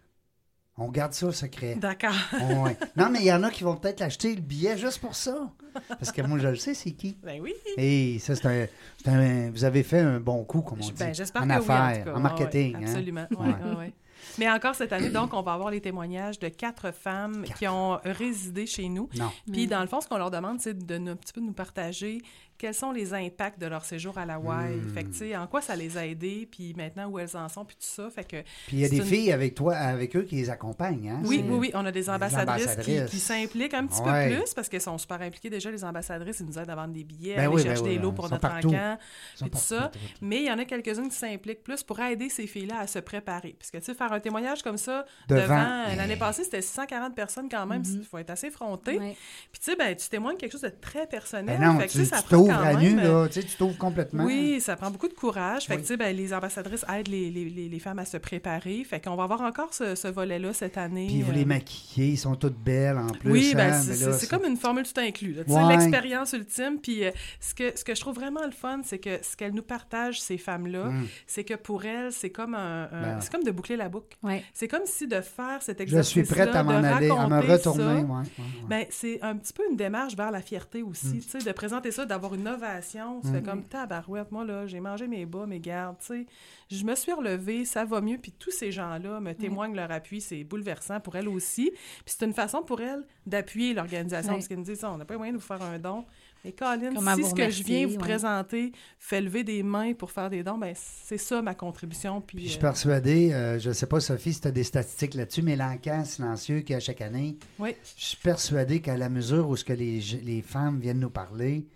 [0.79, 1.75] On garde ça secret.
[1.77, 2.15] D'accord.
[2.63, 2.77] Ouais.
[2.97, 5.51] Non, mais il y en a qui vont peut-être acheter le billet juste pour ça.
[5.89, 7.17] Parce que moi, je le sais, c'est qui.
[7.23, 7.53] Ben oui.
[7.77, 8.69] Et ça, c'est
[9.07, 10.93] un, Vous avez fait un bon coup, comme on dit.
[10.99, 12.13] Ben, j'espère en que oui, en affaires, tout cas.
[12.13, 12.77] en Ouais, marketing.
[12.77, 12.87] ouais, hein.
[12.87, 13.27] absolument.
[13.39, 13.77] Ouais.
[13.79, 13.93] ouais.
[14.39, 17.99] Mais encore cette année, donc, on va avoir les témoignages de quatre femmes qui ont
[18.05, 19.09] résidé chez nous.
[19.17, 19.31] Non.
[19.53, 21.47] Puis, dans le fond, ce qu'on leur demande, c'est de nous, un petit peu de
[21.47, 22.21] nous partager
[22.59, 24.81] quels sont les impacts de leur séjour à la Hawaï?
[24.93, 27.49] Fait que, tu sais, en quoi ça les a aidés, puis maintenant où elles en
[27.49, 28.11] sont, puis tout ça?
[28.11, 30.51] Fait que, Puis il y a des une- filles avec toi, avec eux qui les
[30.51, 31.09] accompagnent.
[31.09, 31.23] Hein?
[31.25, 33.11] oui, oui, oui, on a des ambassadrices, qui- ambassadrices.
[33.11, 34.31] qui, s'impliquent un petit Ouais.
[34.31, 36.41] peu plus parce qu'elles sont super impliquées déjà, les ambassadrices.
[36.41, 38.03] Ils nous aident à vendre des billets, Ben à aller oui, chercher ben oui, des
[38.03, 38.69] lots ben, pour ils sont notre partout.
[38.69, 38.99] encamp.
[38.99, 39.77] Ils sont puis tout partout, ça.
[39.81, 40.15] partout, partout.
[40.23, 42.99] Mais il y en a quelques-unes qui s'impliquent plus pour aider ces filles-là à se
[42.99, 43.55] préparer.
[43.59, 45.43] Parce que, tu sais, faire un témoignage comme ça Devant.
[45.43, 45.85] devant...
[45.89, 47.83] euh, L'année passée, c'était 640 personnes quand même.
[47.87, 48.99] Il faut être assez fronté.
[48.99, 49.17] Ouais.
[49.53, 51.59] Puis, tu sais, ben, tu témoignes quelque chose de très personnel.
[51.61, 53.05] Ben non, Fait que, tu tu sais, ça tu prend t'ouvres quand à nu, même,
[53.05, 53.29] là.
[53.29, 54.25] Tu t'ouvres complètement.
[54.25, 55.65] oui, ça prend beaucoup de courage.
[55.67, 55.83] Fait que, Oui.
[55.83, 58.85] tu sais, ben, les ambassadrices aident les, les, les, les femmes à se préparer.
[58.85, 61.07] Fait qu'on va avoir encore ce, ce volet-là cette année.
[61.07, 63.31] Puis vous euh, les maquillez, ils sont toutes belles en plus.
[63.31, 65.37] oui, ben, hein, c'est mais c'est- comme une formule tout inclus.
[65.47, 65.69] Ouais.
[65.69, 66.79] l'expérience ultime.
[66.83, 69.55] Puis euh, ce, que, ce que je trouve vraiment le fun, c'est que ce qu'elles
[69.55, 71.07] nous partagent, ces femmes-là, Hum.
[71.27, 73.19] c'est que pour elles, c'est comme un, un- Ben.
[73.21, 74.17] c'est comme de boucler la boucle.
[74.23, 74.43] Ouais.
[74.55, 77.41] C'est comme si de faire cet Je exercice suis prête à m'en aller, à me
[77.41, 77.85] retourner.
[77.85, 78.05] ouais, ouais,
[78.39, 78.45] ouais.
[78.69, 81.21] Ben, c'est un petit peu une démarche vers la fierté aussi, Mm.
[81.21, 83.21] tu sais, de présenter ça, d'avoir une ovation.
[83.21, 83.43] Tu Mm.
[83.43, 86.27] comme, tabarouette, moi, là, j'ai mangé mes bas, mes gardes, tu sais.
[86.71, 90.21] Je me suis relevée, ça va mieux, puis tous ces gens-là me témoignent leur appui,
[90.21, 91.71] c'est bouleversant pour elles aussi.
[92.05, 95.17] Puis c'est une façon pour elles d'appuyer l'organisation, parce qu'elles me disent, on n'a pas
[95.17, 96.05] moyen de vous faire un don.
[96.45, 97.99] Mais Colin, Comment si ce que je viens vous ouais.
[97.99, 98.71] présenter
[99.01, 102.21] fait lever des mains pour faire des dons, ben c'est ça ma contribution.
[102.21, 104.53] Puis, Puis je suis euh, persuadé, euh, je ne sais pas, Sophie, si tu as
[104.53, 107.75] des statistiques là-dessus, mais l'encan silencieux qu'il y a chaque année, oui.
[107.97, 111.67] je suis persuadé qu'à la mesure où ce que les, les femmes viennent nous parler,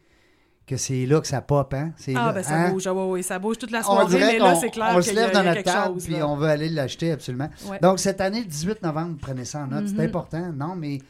[0.66, 1.92] que c'est là que ça pop, hein?
[2.09, 2.70] Ah, là, ben ça hein?
[2.70, 4.92] bouge, ah, ouais, ouais, ça bouge toute la On soirée, dirait mais là, c'est clair
[4.94, 6.37] on se qu'il y a- lève il y a dans notre table, chose, puis on
[6.37, 7.48] veut aller l'acheter absolument.
[7.66, 7.79] Ouais.
[7.81, 10.01] Donc, cette année, le 18 novembre, prenez ça en note, c'est Mhm.
[10.07, 10.53] important.
[10.53, 11.01] Non, mais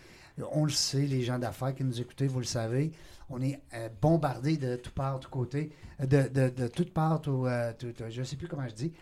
[0.52, 2.92] on le sait, les gens d'affaires qui nous écoutez, vous le savez,
[3.34, 6.92] on est euh, bombardés de toutes parts, de tous côtés, euh, de, de, de toutes
[6.92, 8.92] parts, tout, euh, tout- tout- je ne sais plus comment je dis.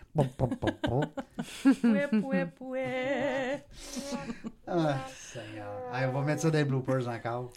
[1.81, 3.65] Pouet, pouet, pouet.
[4.67, 5.67] Ah, Seigneur.
[5.91, 7.51] Allez, on va mettre ça dans les bloopers encore.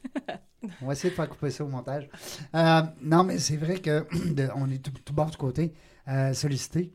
[0.83, 2.09] On va essayer de faire couper ça au montage.
[2.55, 5.75] Euh, non, mais c'est vrai que de- on est tout, tout bord du côté
[6.09, 6.93] euh, sollicité.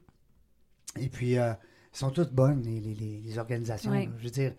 [1.00, 1.54] Et puis, euh,
[1.94, 3.92] ils sont toutes bonnes, les, les- les- organisations.
[3.92, 4.10] Oui.
[4.18, 4.54] Je veux dire,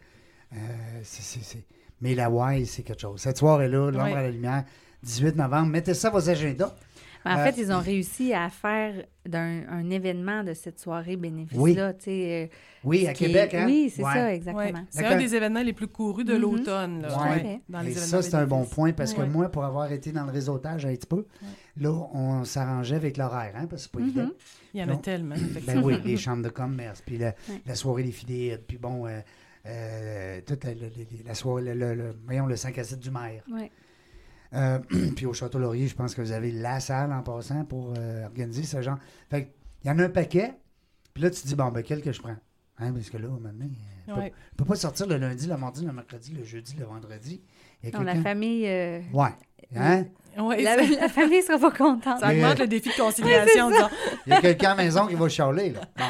[0.53, 0.57] euh,
[1.03, 1.67] c'est- c'est- c'est-
[2.01, 3.21] Mais la Y, c'est quelque chose.
[3.21, 4.65] Cette soirée-là, l'ombre à la lumière,
[5.03, 6.75] 18 novembre, mettez ça à vos agendas.
[7.23, 8.95] En Euh, fait, ils ont réussi à faire
[9.29, 11.93] d'un un événement de cette soirée bénéfice-là.
[11.93, 13.65] tu sais, euh, Oui, à est- Québec, hein?
[13.67, 14.15] Oui, c'est Ouais.
[14.15, 14.37] ça, Ouais.
[14.37, 14.85] exactement.
[14.89, 16.41] C'est un des événements les plus courus de Mhm.
[16.41, 17.07] l'automne.
[17.07, 17.61] Ouais.
[17.69, 20.25] Dans Et les ça, c'est un bon point parce que moi, pour avoir été dans
[20.25, 21.27] le réseautage un petit peu,
[21.77, 24.09] là, on s'arrangeait avec l'horaire, hein, parce que c'est pas Mhm.
[24.09, 24.31] évident.
[24.73, 25.35] Il y en a tellement,
[25.67, 27.61] Ben oui, les chambres de commerce, puis la, Ouais.
[27.67, 29.21] la soirée des filets, puis bon, euh,
[29.67, 30.89] euh, toute la, la- la-
[31.27, 33.43] la soirée, le, le- le- voyons, le 5 à 7 du maire.
[33.53, 33.71] Ouais.
[34.55, 34.79] Euh,
[35.17, 38.25] puis au Château Laurier, je pense que vous avez la salle en passant pour euh,
[38.27, 38.99] organiser ce genre.
[39.31, 39.51] Fait que,
[39.85, 40.55] il y en a un paquet,
[41.15, 42.37] puis là, tu te dis, bon, ben, quel que je prends?
[42.79, 43.67] Hein, parce que là, maintenant,
[44.09, 44.25] je Ouais.
[44.25, 47.43] ne peux pas sortir le lundi, le mardi, le mercredi, le jeudi, le vendredi.
[47.83, 49.29] Il y a Non, la famille, euh, Ouais.
[49.77, 50.07] Hein?
[50.39, 52.19] Ouais, la, famille sera pas contente.
[52.21, 53.71] ça Mais- augmente le défi de conciliation.
[54.27, 55.81] Il y a quelqu'un à la maison qui va chialer, là.
[55.97, 56.05] Bon.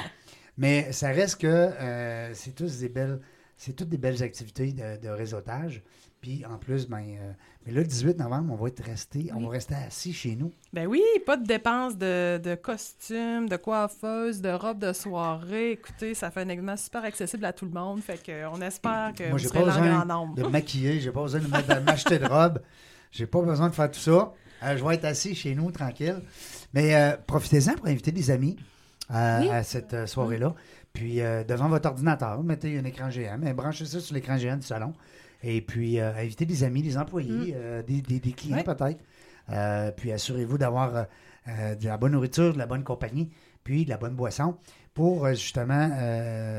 [0.56, 3.20] Mais ça reste que euh, c'est tous des belles.
[3.56, 5.82] C'est toutes des belles activités de, de réseautage.
[6.20, 7.32] Puis en plus, ben, euh,
[7.64, 10.52] mais là, le 18 novembre, on va être resté, on va rester assis chez nous.
[10.74, 15.72] Ben oui, pas de dépenses de, de costumes, de coiffeuses, de robes de soirée.
[15.72, 18.02] Écoutez, ça fait un événement super accessible à tout le monde.
[18.02, 20.34] Fait que, euh, on espère que Moi, vous serez pas besoin nombre.
[20.34, 22.60] de me maquiller, j'ai pas besoin de m'acheter de robe.
[23.10, 24.32] J'ai pas besoin de faire tout ça.
[24.62, 26.20] Euh, je vais être assis chez nous, tranquille.
[26.74, 28.56] Mais euh, profitez-en pour inviter des amis
[29.08, 29.48] Oui.
[29.48, 30.54] à cette soirée-là.
[30.92, 31.16] Puis
[31.48, 34.92] devant votre ordinateur, mettez un écran géant, mais branchez ça sur l'écran géant du salon.
[35.42, 38.64] Et puis euh, invitez des amis, des employés, euh, des, des- des clients Ouais.
[38.64, 39.02] peut-être.
[39.50, 41.06] Euh, puis assurez-vous d'avoir
[41.48, 43.30] euh, de la bonne nourriture, de la bonne compagnie,
[43.64, 44.56] puis de la bonne boisson
[44.94, 45.88] pour justement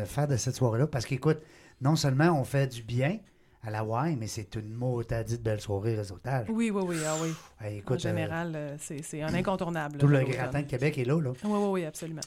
[0.06, 0.88] faire de cette soirée-là.
[0.88, 1.40] Parce qu'écoute,
[1.82, 3.20] non seulement on fait du bien
[3.64, 6.48] à la Y, mais c'est une motadite belle soirée réseautage.
[6.50, 7.32] Oui, oui, oui, ah oui.
[7.64, 10.00] En écoute, général, euh, c'est un incontournable.
[10.00, 11.20] tout le gratin de Québec est là.
[11.22, 11.30] là.
[11.44, 12.22] Oui, oui, oui, absolument.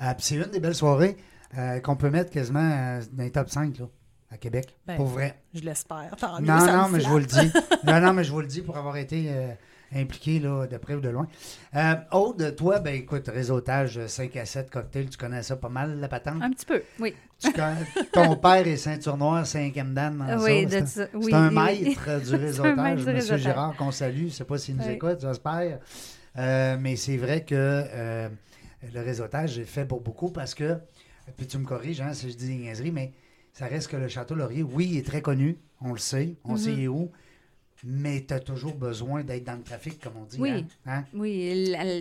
[0.00, 1.16] Euh, c'est une des belles soirées
[1.58, 3.86] euh, qu'on peut mettre quasiment dans les top 5 là,
[4.30, 4.76] à Québec.
[4.86, 5.34] Ben, pour vrai.
[5.54, 6.14] Je l'espère.
[6.18, 7.52] Tant mieux, Non, ça non, me mais je vous le dis.
[7.84, 9.52] non, non, mais je vous le dis pour avoir été euh,
[9.94, 11.26] impliqué là, de près ou de loin.
[11.74, 15.68] Euh, Aude, toi, ben écoute, réseautage euh, 5 à 7 cocktails, tu connais ça pas
[15.68, 16.40] mal, la patente?
[16.42, 17.14] Un petit peu, oui.
[17.40, 20.68] Tu connais- ton père est ceinture noire, cinquième dans oui, ça.
[20.70, 21.06] C'est un- ça.
[21.10, 21.54] c'est oui, un oui.
[21.54, 23.38] maître du réseautage, M.
[23.38, 24.18] Gérard, qu'on salue.
[24.18, 24.92] Je ne sais pas s'il nous Oui.
[24.92, 25.78] écoute, j'espère.
[26.38, 28.28] Euh, mais c'est vrai que euh,
[28.94, 30.78] le réseautage est fait pour beaucoup parce que,
[31.36, 33.10] puis tu me corriges hein, si je dis des niaiseries, mais
[33.52, 36.56] ça reste que le Château Laurier, oui, il est très connu, on le sait, on
[36.56, 36.80] sait Mhm.
[36.80, 37.10] est où,
[37.84, 40.38] mais tu as toujours besoin d'être dans le trafic, comme on dit.
[40.38, 40.50] Oui.
[40.50, 40.66] hein?
[40.86, 41.04] Hein?
[41.14, 41.98] Oui, la- la-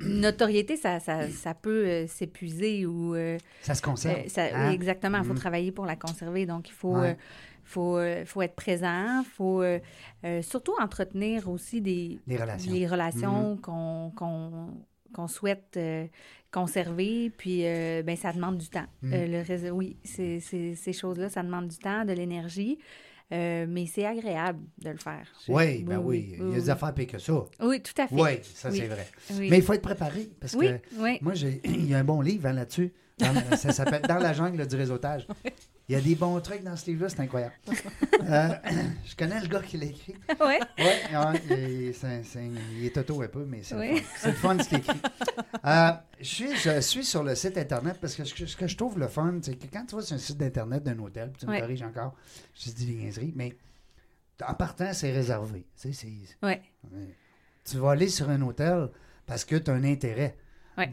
[0.00, 3.14] une notoriété, ça, ça, ça peut euh, s'épuiser ou...
[3.14, 4.18] euh, Ça se conserve.
[4.26, 4.68] euh, ça- hein?
[4.68, 5.38] oui, exactement, il faut Mhm.
[5.38, 6.44] travailler pour la conserver.
[6.46, 7.16] Donc, il faut, Ouais.
[7.64, 9.62] faut, faut être présent, il faut
[10.42, 12.72] surtout entretenir aussi des, Les relations.
[12.72, 12.86] Mhm.
[12.90, 13.56] relations
[15.14, 16.06] qu'on souhaite euh,
[16.52, 17.30] conserver.
[17.36, 18.86] Puis, euh, ben, ça demande du temps.
[19.02, 19.12] Mhm.
[19.14, 22.78] Euh, le oui, c'est- c'est- ces choses-là, ça demande du temps, de l'énergie.
[23.32, 25.26] euh, mais c'est agréable de le faire.
[25.48, 27.32] Oui, ben oui, il y a des affaires pires que ça.
[27.62, 28.14] Oui, tout à fait.
[28.14, 28.76] Oui, ça Oui.
[28.78, 29.06] c'est vrai.
[29.48, 31.18] Mais il faut être préparé parce que oui.
[31.22, 32.92] Moi, j'ai, il y a un bon livre hein, là-dessus.
[33.18, 35.26] Dans- ça s'appelle Dans la jungle du réseautage.
[35.92, 37.52] Il y a des bons trucs dans ce livre-là, c'est incroyable.
[38.24, 38.48] Euh,
[39.04, 40.14] je connais le gars qui l'a écrit.
[40.40, 40.60] Ouais.
[40.78, 40.86] Oui,
[41.88, 42.46] il, c'est- c'est-
[42.78, 44.00] il est auto un peu, mais c'est Oui.
[44.24, 44.56] le fun.
[44.60, 45.00] Ce qu'il écrit.
[45.66, 48.98] Euh, je, suis, je suis sur le site Internet parce que ce, que je trouve
[49.00, 51.46] le fun, c'est que quand tu vas sur un site d'Internet d'un hôtel, puis tu
[51.46, 52.14] me corriges encore,
[52.54, 53.54] je dis des niaiseries, mais
[54.46, 55.66] en partant, c'est réservé.
[55.78, 56.06] Tu sais.
[56.44, 56.62] Ouais.
[57.64, 58.88] Tu vas aller sur un hôtel
[59.26, 60.36] parce que tu as un intérêt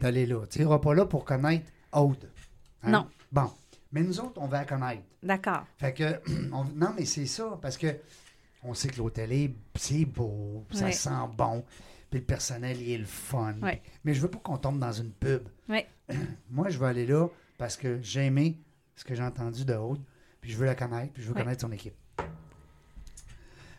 [0.00, 0.44] d'aller là.
[0.50, 2.28] Tu n'iras pas là pour connaître Aude.
[2.82, 2.90] hein?
[2.90, 3.06] Non.
[3.32, 3.50] Bon.
[3.92, 5.02] Mais nous autres, on va la connaître.
[5.22, 5.64] D'accord.
[5.78, 6.20] Fait que,
[6.52, 7.88] on- non, mais c'est ça, parce que
[8.62, 11.64] on sait que l'hôtel est, c'est beau, ça sent bon,
[12.10, 13.54] puis le personnel, il est le fun.
[13.62, 13.80] Ouais.
[14.04, 15.48] Mais je veux pas qu'on tombe dans une pub.
[15.68, 15.88] Ouais.
[16.50, 17.26] Moi, je veux aller là
[17.58, 18.58] parce que j'ai aimé
[18.96, 20.00] ce que j'ai entendu de Aude,
[20.40, 21.94] puis je veux la connaître, puis je veux connaître son équipe.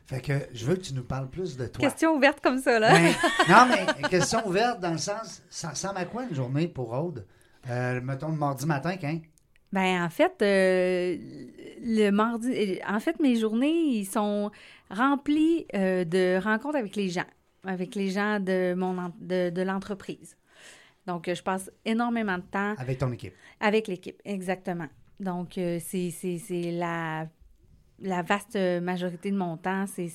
[0.07, 1.79] Fait que je veux que tu nous parles plus de toi.
[1.87, 2.91] Question ouverte comme ça, là.
[2.91, 3.13] Ben,
[3.49, 7.25] non, mais question ouverte dans le sens, ça ressemble à quoi une journée pour Aude?
[7.69, 9.19] Euh, mettons le mardi matin, quand?
[9.73, 11.17] Ben en fait, euh,
[11.81, 14.51] le mardi, en fait, mes journées, ils sont
[14.89, 17.25] remplies euh, de rencontres avec les gens,
[17.65, 20.35] avec les gens de mon de, de l'entreprise.
[21.07, 23.33] Donc, euh, je passe énormément de temps Avec ton équipe.
[23.59, 24.87] avec l'équipe, exactement.
[25.19, 26.11] Donc, euh, c'est
[26.71, 27.27] la,
[28.01, 30.07] la vaste majorité de mon temps, c'est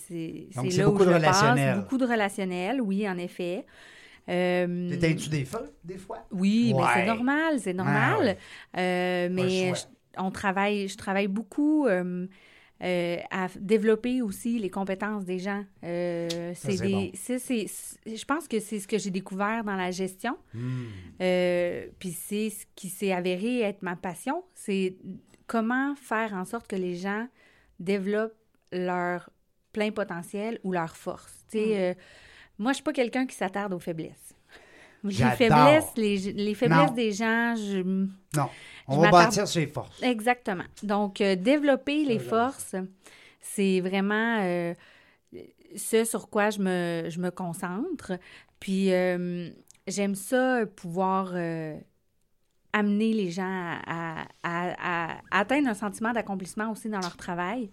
[0.55, 1.41] là où je de le passe.
[1.41, 1.81] relationnel.
[1.81, 3.65] Beaucoup de relationnel, oui, en effet.
[4.29, 6.27] Euh, T'éteins-tu des feux, des fois?
[6.33, 8.17] oui, mais c'est normal, c'est normal.
[8.21, 8.39] Ah ouais.
[8.79, 9.85] Euh, mais je,
[10.19, 12.27] on travaille, je travaille beaucoup euh,
[12.83, 15.65] euh, à développer aussi les compétences des gens.
[15.85, 17.11] Euh, c'est des, bon.
[17.15, 20.37] c'est- c'est- c'est- je pense que c'est ce que j'ai découvert dans la gestion.
[20.53, 20.85] Hmm.
[21.23, 24.97] Euh, Puis c'est ce qui s'est avéré être ma passion, c'est
[25.47, 27.29] comment faire en sorte que les gens
[27.79, 28.35] développent
[28.73, 29.31] leur
[29.73, 31.45] plein potentiel ou leur force.
[31.51, 31.61] Tu Hmm.
[31.61, 31.95] sais, euh,
[32.59, 34.35] moi, je suis pas quelqu'un qui s'attarde aux faiblesses.
[35.05, 36.93] Les faiblesses, les, les faiblesses Non.
[36.95, 38.49] des gens, je, Non,
[38.89, 40.03] on Je va bâtir sur les forces.
[40.03, 40.65] Exactement.
[40.83, 42.75] Donc, euh, développer les forces,
[43.41, 44.75] c'est vraiment euh,
[45.77, 48.13] ce sur quoi je me, je me concentre.
[48.59, 49.51] Puis, euh,
[49.87, 51.77] j'aime ça, pouvoir euh,
[52.73, 53.45] amener les gens
[53.87, 54.75] à, à-
[55.13, 57.71] à- à atteindre un sentiment d'accomplissement aussi dans leur travail.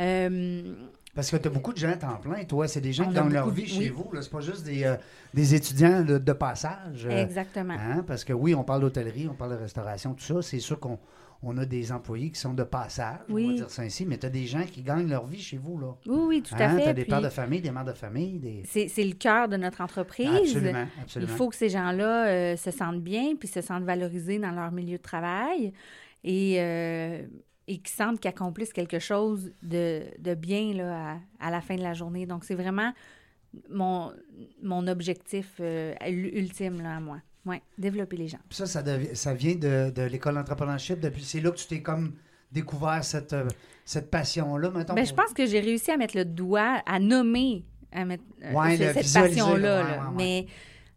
[0.00, 0.74] Euh,
[1.16, 2.68] Parce que tu as beaucoup de gens à temps plein, toi.
[2.68, 3.88] C'est des gens On qui gagnent leur de- vie chez oui.
[3.88, 4.08] vous.
[4.20, 4.94] C'est pas juste des, euh,
[5.34, 7.06] des étudiants de, de passage.
[7.06, 7.74] euh, exactement.
[7.74, 10.42] hein, Parce que oui, on parle d'hôtellerie, on parle de restauration, tout ça.
[10.42, 10.98] C'est sûr qu'on
[11.42, 13.54] on a des employés qui sont de passage, on va Oui.
[13.56, 15.78] dire ça ainsi, mais tu as des gens qui gagnent leur vie chez vous.
[15.78, 15.94] là.
[16.06, 16.82] Oui, oui, tout à Hein, fait.
[16.84, 18.38] Tu as des Puis pères de famille, des mères de famille.
[18.38, 18.62] Des...
[18.66, 20.28] c'est, c'est le cœur de notre entreprise.
[20.28, 21.32] Absolument, absolument.
[21.32, 24.72] Il faut que ces gens-là euh, se sentent bien, puis se sentent valorisés dans leur
[24.72, 25.72] milieu de travail
[26.24, 27.22] et, euh,
[27.68, 31.76] et qu'ils sentent qu'ils accomplissent quelque chose de, de bien là, à, à la fin
[31.76, 32.26] de la journée.
[32.26, 32.92] Donc, c'est vraiment
[33.70, 34.12] mon,
[34.62, 37.20] mon objectif euh, ultime là, à moi.
[37.44, 38.38] Oui, développer les gens.
[38.48, 40.98] Puis ça, ça, vient de, de l'école d'entrepreneurship.
[41.00, 42.14] Depuis, c'est là que tu t'es comme
[42.50, 43.46] découvert cette, euh,
[43.84, 44.70] cette passion-là.
[44.70, 48.52] Ben, je pense que j'ai réussi à mettre le doigt, à nommer à mettre, euh,
[48.52, 49.84] Ouais, cette passion-là.
[49.84, 50.14] ouais, ouais.
[50.16, 50.46] Mais,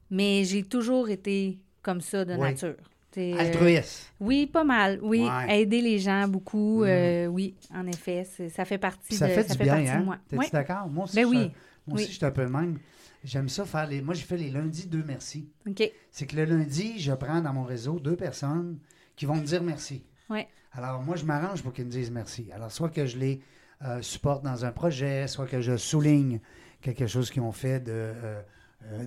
[0.09, 2.75] mais j'ai toujours été comme ça de nature.
[3.17, 4.11] Euh, Altruiste.
[4.19, 4.99] Oui, pas mal.
[5.01, 5.61] Oui, Ouais.
[5.61, 6.81] aider les gens beaucoup.
[6.81, 6.87] Mhm.
[6.89, 9.89] euh, oui, en effet, ça fait partie ça de fait ça du fait bien, partie
[9.89, 9.99] hein?
[10.01, 10.17] de moi.
[10.27, 10.47] T'es-tu Oui.
[10.51, 10.87] d'accord?
[10.89, 11.43] Moi aussi, Ben je suis oui.
[11.45, 11.51] un-
[11.87, 12.11] moi aussi, Oui.
[12.11, 12.79] je suis un peu le même.
[13.23, 14.01] J'aime ça faire les...
[14.01, 15.49] Moi, j'ai fait les lundis deux merci.
[15.67, 15.91] OK.
[16.11, 18.77] C'est que le lundi, je prends dans mon réseau deux personnes
[19.15, 20.03] qui vont me dire merci.
[20.29, 20.47] Ouais.
[20.73, 22.47] Alors, moi, je m'arrange pour qu'ils me disent merci.
[22.53, 23.41] Alors, soit que je les
[23.83, 26.39] euh, supporte dans un projet, soit que je souligne
[26.81, 28.13] quelque chose qu'ils ont fait de,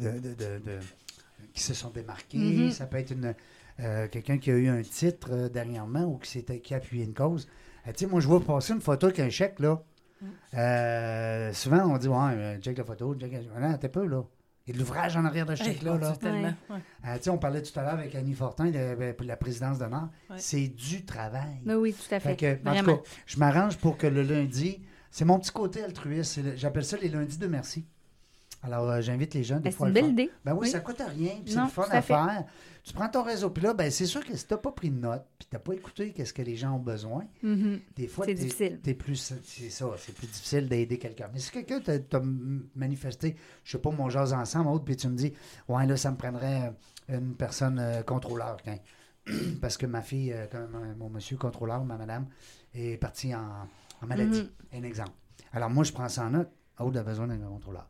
[0.01, 0.81] de- de-
[1.55, 2.39] qui se sont démarqués.
[2.39, 2.71] Mhm.
[2.71, 3.35] Ça peut être une,
[3.81, 7.49] euh, quelqu'un qui a eu un titre euh, dernièrement ou qui, a appuyé une cause.
[7.87, 9.83] Euh, tu sais, moi, je vois passer une photo avec un chèque, là.
[10.55, 13.69] Euh, souvent, on dit, ouais, check la photo, check la...
[13.69, 14.23] Non, t'es peu, là.
[14.67, 16.15] Il y a de l'ouvrage en arrière de ce Hey, chèque-là, là.
[16.23, 16.77] Ouais.
[17.09, 20.09] Euh, sais, on parlait tout à l'heure avec Annie Fortin de, pour la présidence d'honneur.
[20.31, 20.37] Ouais.
[20.39, 21.59] C'est du travail.
[21.65, 22.37] Ben oui, tout à fait.
[22.37, 24.81] Fait que, en tout cas, je m'arrange pour que le lundi,
[25.11, 26.35] c'est mon petit côté altruiste.
[26.35, 27.85] c'est le- J'appelle ça les lundis de merci.
[28.63, 30.31] Alors, euh, j'invite les gens des Ben, c'est fois à une le belle idée.
[30.45, 30.69] Ben oui, Oui.
[30.71, 32.15] ça coûte rien, puis c'est le fun à à fait.
[32.15, 32.45] faire.
[32.85, 34.91] Tu prends ton réseau, puis là, ben, c'est sûr que si tu n'as pas pris
[34.91, 37.79] de notes, puis tu n'as pas écouté qu'est-ce que les gens ont besoin, Mhm.
[37.95, 38.81] des fois, C'est difficile.
[38.83, 41.31] t'es plus, c'est ça, c'est plus difficile d'aider quelqu'un.
[41.33, 42.21] Mais si quelqu'un t'a
[42.75, 45.33] manifesté, je sais pas, mon jase ensemble, autre, puis tu me dis,
[45.69, 46.75] ouais, là, ça me prendrait
[47.11, 48.57] euh, une personne euh, contrôleur,
[49.61, 52.27] parce que ma fille, euh, comme, euh, mon monsieur contrôleur, ma madame,
[52.75, 53.69] est partie en,
[54.03, 54.51] en maladie.
[54.73, 55.13] Un exemple.
[55.53, 56.51] Alors, moi, je prends ça en note.
[56.81, 57.89] Aude a besoin d'un contrôleur.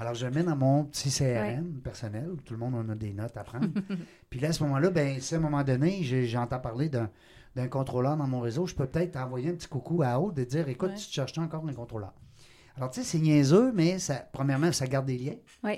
[0.00, 2.94] Alors, je le mets dans mon petit CRM personnel, où tout le monde en a
[2.94, 3.66] des notes à prendre.
[4.30, 7.10] Puis là, à ce moment-là, ben, si à un moment donné, j'entends parler d'un
[7.56, 10.46] d'un contrôleur dans mon réseau, je peux peut-être envoyer un petit coucou à Aude et
[10.46, 10.94] dire écoute, Ouais.
[10.96, 12.12] tu te cherches encore un contrôleur?
[12.76, 15.36] Alors, tu sais, c'est niaiseux, mais ça, premièrement, ça garde des liens.
[15.64, 15.76] Oui.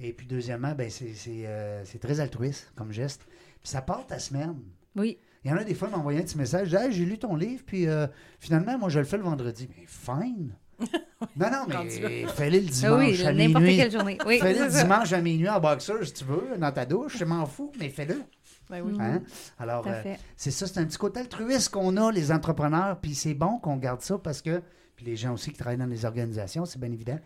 [0.00, 1.14] Et puis, deuxièmement, ben, c'est
[1.46, 3.26] euh, c'est très altruiste comme geste.
[3.60, 4.56] Puis, ça part ta semaine.
[4.96, 5.18] Oui.
[5.44, 6.74] Il y en a des fois qui m'envoyaient un petit message.
[6.74, 8.08] Hey, j'ai lu ton livre, puis euh,
[8.40, 9.68] finalement, moi, je le fais le vendredi.
[9.78, 10.56] Mais fine!
[11.36, 13.76] non, non, mais fais-le le Ah dimanche oui, à n'importe minuit.
[13.76, 14.18] quelle journée.
[14.26, 14.82] Oui, Fais-le c'est le ça.
[14.82, 17.18] dimanche à minuit en boxeur, si tu veux, dans ta douche.
[17.18, 18.22] Je m'en fous, mais fais-le.
[18.70, 18.96] Ben oui.
[19.00, 19.22] Hein?
[19.58, 20.02] Alors, euh,
[20.36, 23.76] c'est ça, c'est un petit côté altruiste qu'on a, les entrepreneurs, puis c'est bon qu'on
[23.76, 24.62] garde ça parce que,
[24.94, 27.18] puis les gens aussi qui travaillent dans les organisations, c'est bien évident,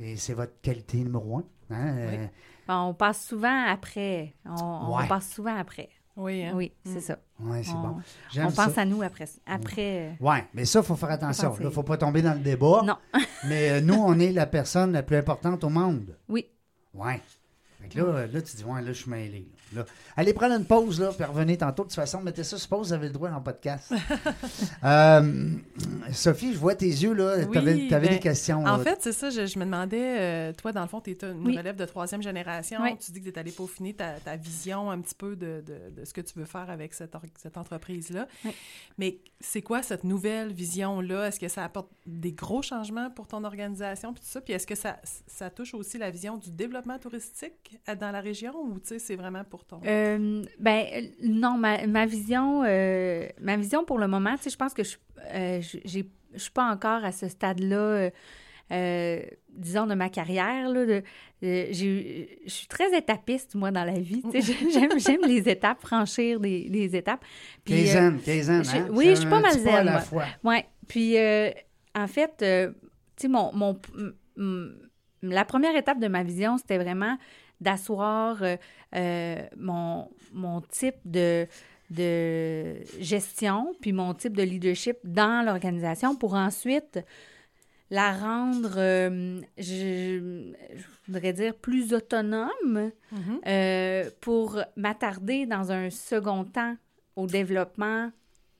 [0.00, 1.44] et c'est votre qualité numéro un.
[1.70, 1.96] Hein?
[1.96, 2.26] Euh,
[2.68, 4.34] On passe souvent après.
[4.44, 5.88] On, passe souvent après.
[6.20, 6.52] Oui, hein?
[6.54, 7.18] Oui, c'est ça.
[7.40, 7.96] ouais, c'est on, bon.
[8.36, 8.82] on pense ça.
[8.82, 9.26] à nous après.
[9.46, 11.56] après euh, Ouais, mais ça, il faut faire attention.
[11.58, 12.82] Il ne faut pas tomber dans le débat.
[12.84, 12.96] Non.
[13.48, 16.14] mais euh, nous, on est la personne la plus importante au monde.
[16.28, 16.46] Oui.
[17.80, 19.48] Fait que là, là, tu dis, ouais, là, je suis mêlé.
[19.74, 19.84] Là.
[20.16, 21.84] Allez prendre une pause, là, puis revenez tantôt.
[21.84, 23.92] De toute façon, mettez ça sur pause, vous avez le droit en podcast.
[24.84, 25.50] Euh,
[26.12, 27.36] Sophie, je vois tes yeux, là.
[27.38, 28.60] Oui, tu avais, ben, des questions.
[28.64, 28.82] En là.
[28.82, 31.46] fait, c'est ça, je, je me demandais, euh, toi, dans le fond, tu es une
[31.46, 31.56] Oui.
[31.56, 32.80] relève de troisième génération.
[32.82, 32.96] Oui.
[32.98, 36.00] Tu dis que tu es allé peaufiner ta, ta vision un petit peu de, de-
[36.00, 38.26] de ce que tu veux faire avec cette, or- cette entreprise-là.
[38.44, 38.52] Oui.
[38.98, 41.28] Mais c'est quoi cette nouvelle vision-là?
[41.28, 44.40] Est-ce que ça apporte des gros changements pour ton organisation puis tout ça?
[44.40, 48.54] Puis est-ce que ça, ça touche aussi la vision du développement touristique dans la région
[48.64, 49.80] ou, tu sais, c'est vraiment pour ton...
[49.86, 50.84] Euh, ben
[51.22, 54.82] non, ma, ma vision, euh, ma vision pour le moment, tu sais, je pense que
[54.84, 54.96] je,
[55.34, 58.10] euh, je- j'ai- je suis pas encore à ce stade-là, euh,
[58.72, 60.68] euh, disons de ma carrière.
[60.68, 61.02] Là, de-
[61.42, 64.22] je suis très étapiste moi dans la vie.
[64.30, 67.24] tu sais, j'aime, j'aime les étapes, franchir des, des étapes.
[67.64, 68.88] Puis, euh, Quinzaine, quinzaine, je- hein?
[68.92, 70.00] oui, je suis pas mal zen, moi.
[70.00, 70.24] fois.
[70.44, 70.66] Ouais.
[70.86, 71.50] Puis, euh,
[71.96, 72.70] en fait, euh,
[73.16, 73.76] tu sais, mon, mon,
[75.22, 77.16] la première étape de ma vision, c'était vraiment
[77.60, 78.56] d'asseoir euh,
[78.94, 81.46] euh, mon, mon type de,
[81.90, 87.00] de gestion, puis mon type de leadership dans l'organisation pour ensuite
[87.92, 93.40] la rendre, euh, je, je voudrais dire, plus autonome Mhm.
[93.46, 96.76] euh, pour m'attarder dans un second temps
[97.16, 98.12] au développement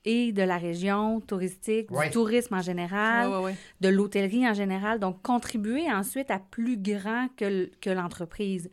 [0.05, 2.07] et de la région touristique, Ouais.
[2.07, 3.55] du tourisme en général, Ouais, ouais, ouais.
[3.81, 4.99] de l'hôtellerie en général.
[4.99, 8.69] Donc, contribuer ensuite à plus grand que, l'entreprise.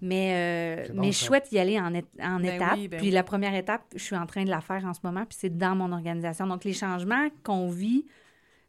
[0.00, 1.26] Mais, euh, bon, mais je ça.
[1.26, 2.74] souhaite y aller en, en Ben étapes.
[2.76, 3.12] oui, ben puis oui.
[3.12, 5.56] la première étape, je suis en train de la faire en ce moment, puis c'est
[5.58, 6.46] dans mon organisation.
[6.46, 8.06] Donc, les changements qu'on vit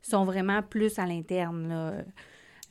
[0.02, 1.70] sont vraiment plus à l'interne.
[1.70, 1.94] Là.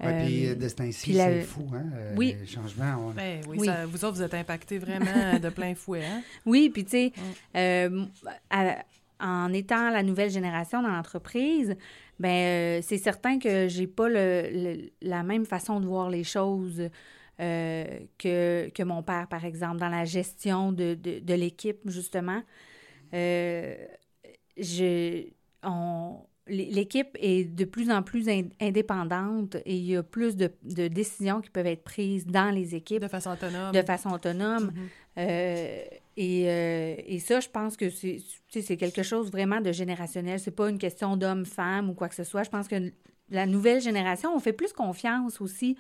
[0.05, 1.85] Ouais, puis Euh, euh, de ce temps-ci, puis la- c'est fou, hein?
[1.95, 2.35] euh, Oui.
[2.41, 2.97] Les changements.
[3.09, 3.67] on- Ben oui, Oui.
[3.67, 6.05] ça- vous autres, vous êtes impactés vraiment de plein fouet.
[6.05, 6.23] Hein?
[6.47, 7.13] Oui, puis tu sais,
[7.57, 8.05] euh,
[8.51, 8.79] à-
[9.21, 11.77] en étant la nouvelle génération dans l'entreprise,
[12.21, 16.25] ben euh, c'est certain que j'ai pas le, le- la même façon de voir les
[16.25, 16.89] choses
[17.41, 17.85] euh,
[18.19, 22.43] que, que mon père, par exemple, dans la gestion de, de, de l'équipe, justement.
[23.15, 23.75] Euh,
[26.49, 30.89] l'équipe est de plus en plus in- indépendante et il y a plus de, de
[30.89, 33.73] décisions qui peuvent être prises dans les équipes De façon autonome.
[33.73, 34.65] de façon autonome.
[34.75, 34.89] Mhm.
[35.19, 35.85] Euh,
[36.21, 38.19] et, euh, et ça, je pense que c'est
[38.51, 40.41] c'est quelque chose vraiment de générationnel.
[40.41, 42.43] C'est pas une question d'homme-femme ou quoi que ce soit.
[42.43, 42.93] Je pense que
[43.31, 45.77] la nouvelle génération, on fait plus confiance aussi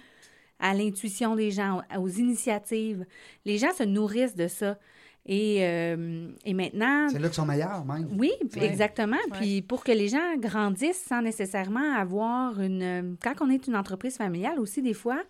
[0.60, 3.04] à l'intuition des gens, aux initiatives.
[3.44, 4.78] Les gens se nourrissent de ça.
[5.26, 8.08] Et, euh, et maintenant, C'est là qu'ils sont meilleurs, même.
[8.18, 8.64] oui, Ouais.
[8.64, 9.16] exactement.
[9.32, 9.38] Ouais.
[9.40, 12.82] Puis pour que les gens grandissent sans nécessairement avoir une...
[12.82, 15.20] euh, Quand on est une entreprise familiale aussi, des fois,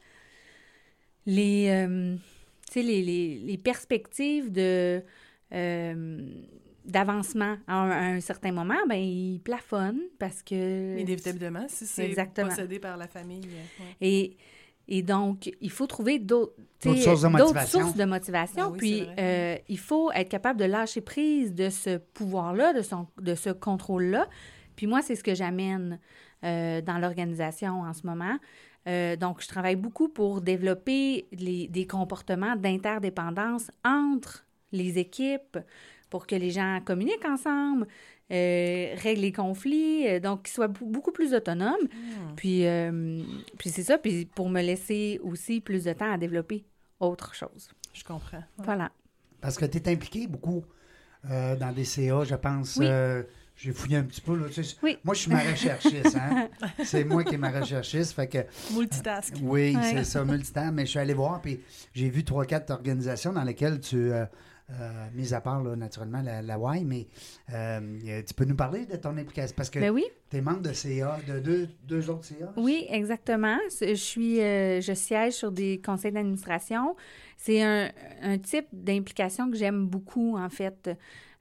[1.26, 2.16] les, euh,
[2.76, 5.02] les, les, les perspectives de...
[5.52, 6.18] euh,
[6.84, 10.98] d'avancement à un, à un certain moment, ben ils plafonnent parce que...
[10.98, 13.44] Inévitablement, si c'est possédé par la famille.
[13.44, 13.96] euh, ouais.
[14.00, 14.36] Et,
[14.88, 16.54] et donc, il faut trouver d'autres
[16.96, 17.80] sources de motivation.
[17.80, 18.62] sources de motivation.
[18.64, 22.80] Ah oui, puis, euh, il faut être capable de lâcher prise de ce pouvoir-là, de,
[22.80, 24.26] son, de ce contrôle-là.
[24.74, 25.98] Puis moi, c'est ce que j'amène
[26.42, 28.38] euh, dans l'organisation en ce moment.
[28.88, 35.58] Euh, donc, je travaille beaucoup pour développer les, des comportements d'interdépendance entre les équipes
[36.10, 37.86] pour que les gens communiquent ensemble,
[38.30, 41.74] euh, règlent les conflits, euh, donc qu'ils soient beaucoup plus autonomes.
[41.84, 42.34] Hmm.
[42.36, 43.22] Puis, euh,
[43.58, 46.64] puis c'est ça, puis pour me laisser aussi plus de temps à développer
[47.00, 47.70] autre chose.
[47.92, 48.38] Je comprends.
[48.38, 48.64] Ouais.
[48.64, 48.90] Voilà.
[49.40, 50.64] Parce que tu es impliqué beaucoup
[51.30, 52.76] euh, dans des CA, je pense.
[52.76, 52.86] Oui.
[52.88, 53.22] Euh,
[53.60, 54.36] J'ai fouillé un petit peu.
[54.36, 54.98] Là, tu sais, Oui.
[55.02, 56.16] Moi, je suis ma recherchiste.
[56.16, 56.48] Hein?
[56.84, 58.12] c'est moi qui est ma recherchiste.
[58.12, 58.38] Fait que,
[58.72, 59.34] Multitask.
[59.42, 59.82] oui, Ouais.
[59.82, 60.70] c'est ça, multitemps.
[60.72, 61.60] Mais je suis allé voir, puis
[61.92, 63.96] j'ai vu trois, quatre organisations dans lesquelles tu.
[64.12, 64.24] Euh,
[64.70, 67.08] euh, mis à part, là, naturellement, la, la Y, mais
[67.54, 69.54] euh, tu peux nous parler de ton implication?
[69.56, 72.52] Parce que Ben oui, tu es membre de CA, de deux, deux autres CA?
[72.58, 73.56] oui, exactement.
[73.80, 76.94] Je suis, euh, je siège sur des conseils d'administration.
[77.38, 77.90] C'est un,
[78.20, 80.90] un type d'implication que j'aime beaucoup, en fait,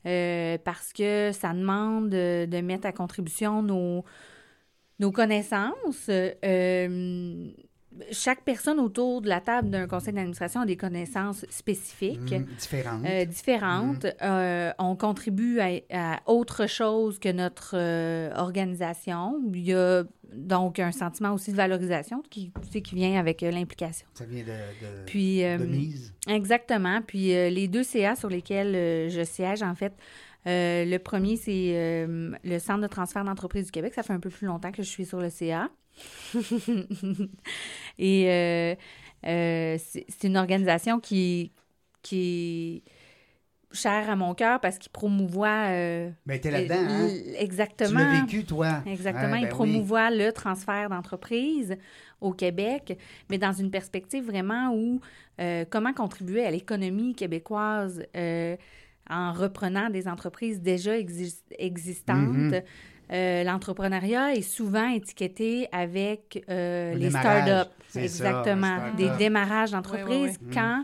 [0.06, 4.06] euh, parce que ça demande de, mettre à contribution nos,
[5.00, 6.10] nos connaissances.
[6.10, 7.52] Euh,
[8.12, 12.32] chaque personne autour de la table d'un conseil d'administration a des connaissances spécifiques.
[12.32, 13.06] Hum, différentes.
[13.06, 14.06] euh, différentes.
[14.22, 19.42] Euh, on contribue à, à autre chose que notre euh, organisation.
[19.54, 23.42] Il y a donc un sentiment aussi de valorisation qui, tu sais, qui vient avec
[23.42, 24.08] l'implication.
[24.14, 26.14] ça vient de, de, Puis, de mise.
[26.28, 27.02] exactement.
[27.06, 29.94] Puis les deux CA sur lesquels je siège, en fait,
[30.48, 33.94] euh, le premier, c'est euh, le Centre de transfert d'entreprise du Québec.
[33.94, 35.70] Ça fait un peu plus longtemps que je suis sur le CA.
[38.00, 38.76] Et euh,
[39.26, 41.52] euh, c'est une organisation qui,
[42.02, 42.92] qui est
[43.76, 45.70] chère à mon cœur parce qu'il promouvoit...
[45.70, 47.08] euh, Mais tu es là-dedans, hein?
[47.10, 48.00] l- Tu Exactement.
[48.00, 48.84] l'as vécu, toi.
[48.86, 49.36] Exactement.
[49.36, 51.76] Il ben promouvoit le transfert d'entreprise
[52.22, 52.98] au Québec,
[53.30, 55.02] mais dans une perspective vraiment où
[55.40, 58.56] euh, comment contribuer à l'économie québécoise euh,
[59.10, 62.18] en reprenant des entreprises déjà exis- existantes.
[62.52, 62.64] Mhm.
[63.12, 67.70] Euh, L'entrepreneuriat est souvent étiqueté avec euh, Le les startups.
[67.90, 68.78] ça, Exactement.
[68.98, 70.34] des démarrages ouais.
[70.54, 70.84] quand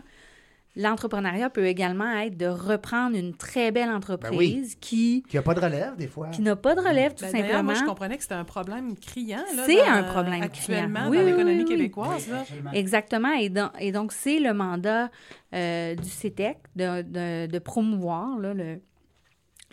[0.76, 5.60] l'entrepreneuriat peut également être de reprendre une très belle entreprise qui, Qui n'a pas de
[5.60, 6.28] relève, des fois.
[6.30, 7.62] qui n'a pas de relève, tout Ben, simplement.
[7.62, 9.44] moi, je comprenais que c'était un problème criant.
[9.66, 11.10] C'est un problème Actuellement, criant.
[11.10, 11.76] Oui, dans oui, l'économie oui, oui.
[11.76, 12.28] québécoise.
[12.28, 12.70] Oui, là.
[12.72, 13.32] Exactement.
[13.34, 15.10] Et, donc- et donc, c'est le mandat
[15.54, 18.80] euh, du CETEC de, de- de promouvoir là, le,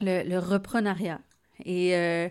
[0.01, 1.19] le, le repreneuriat.
[1.65, 2.29] Et, euh,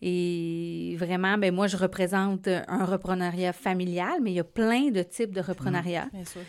[0.00, 5.02] et vraiment, ben moi, je représente un repreneuriat familial, mais il y a plein de
[5.02, 6.08] types de repreneuriat.
[6.12, 6.40] Bien sûr.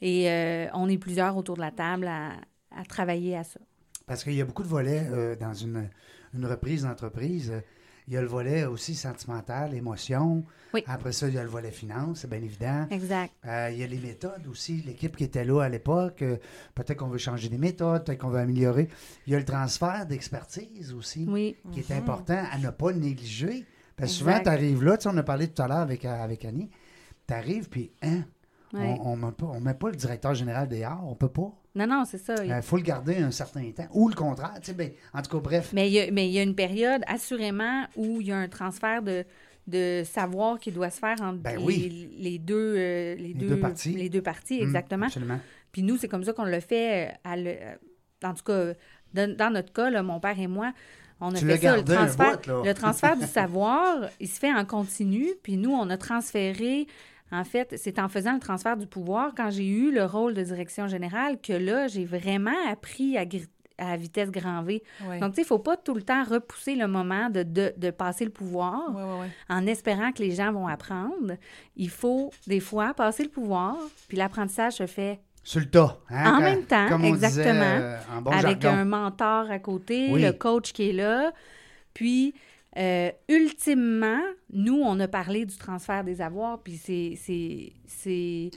[0.00, 2.32] Et euh, on est plusieurs autour de la table à,
[2.76, 3.60] à travailler à ça.
[4.06, 5.88] Parce qu'il y a beaucoup de volets euh, dans une,
[6.34, 7.52] une reprise d'entreprise.
[8.02, 10.44] Euh, Il y a le volet aussi sentimental, émotion.
[10.74, 10.82] Oui.
[10.86, 12.86] Après ça, il y a le volet finance, c'est bien évident.
[12.90, 13.32] Exact.
[13.46, 14.82] Euh, il y a les méthodes aussi.
[14.82, 16.36] L'équipe qui était là à l'époque, euh,
[16.74, 18.88] peut-être qu'on veut changer des méthodes, peut-être qu'on veut améliorer.
[19.26, 21.56] Il y a le transfert d'expertise aussi, Oui.
[21.72, 23.66] qui est important à ne pas négliger.
[23.96, 26.04] Parce que souvent, tu arrives là, tu sais, on a parlé tout à l'heure avec,
[26.04, 26.70] avec Annie,
[27.28, 28.24] tu arrives, puis, hein,
[28.72, 28.98] Ouais.
[29.04, 31.52] on ne met, pas- on met pas le directeur général des arts, on peut pas.
[31.74, 32.34] Non, non, c'est ça.
[32.44, 33.86] Il faut le garder un certain temps.
[33.92, 35.70] Ou le contraire, tu sais, ben, en tout cas, bref.
[35.72, 38.36] Mais il y, a, mais il y a une période, assurément, où il y a
[38.36, 39.24] un transfert de,
[39.66, 42.10] de savoir qui doit se faire entre Ben les, oui.
[42.18, 43.92] les deux, euh, les, deux parties.
[43.94, 45.06] Les deux parties, Hum, exactement.
[45.06, 45.40] absolument.
[45.72, 47.08] Puis nous, c'est comme ça qu'on le fait.
[47.08, 47.74] euh, à le- euh,
[48.24, 48.72] en tout cas,
[49.14, 50.72] dans, dans notre cas, là, mon père et moi,
[51.20, 51.76] on a Tu fait ça.
[51.76, 55.28] Le transfert, le transfert du savoir, il se fait en continu.
[55.42, 56.86] Puis nous, on a transféré.
[57.32, 60.42] En fait, c'est en faisant le transfert du pouvoir, quand j'ai eu le rôle de
[60.42, 63.24] direction générale, que là, j'ai vraiment appris à,
[63.78, 64.82] à vitesse grand V.
[65.08, 65.18] Ouais.
[65.18, 67.72] Donc, tu sais, il ne faut pas tout le temps repousser le moment de, de,
[67.76, 69.28] de passer le pouvoir Ouais, ouais, ouais.
[69.48, 71.32] en espérant que les gens vont apprendre.
[71.76, 73.76] Il faut, des fois, passer le pouvoir,
[74.08, 75.98] puis l'apprentissage se fait Sur le tas.
[76.10, 78.78] hein, En quand- même temps, comme on disait, exactement, euh, en bon avec jargon.
[78.78, 80.20] un mentor à côté, Oui.
[80.22, 81.32] le coach qui est là.
[81.94, 82.34] Puis,
[82.78, 84.20] euh, ultimement,
[84.52, 88.50] nous, on a parlé du transfert des avoirs, puis c'est- c'est c'est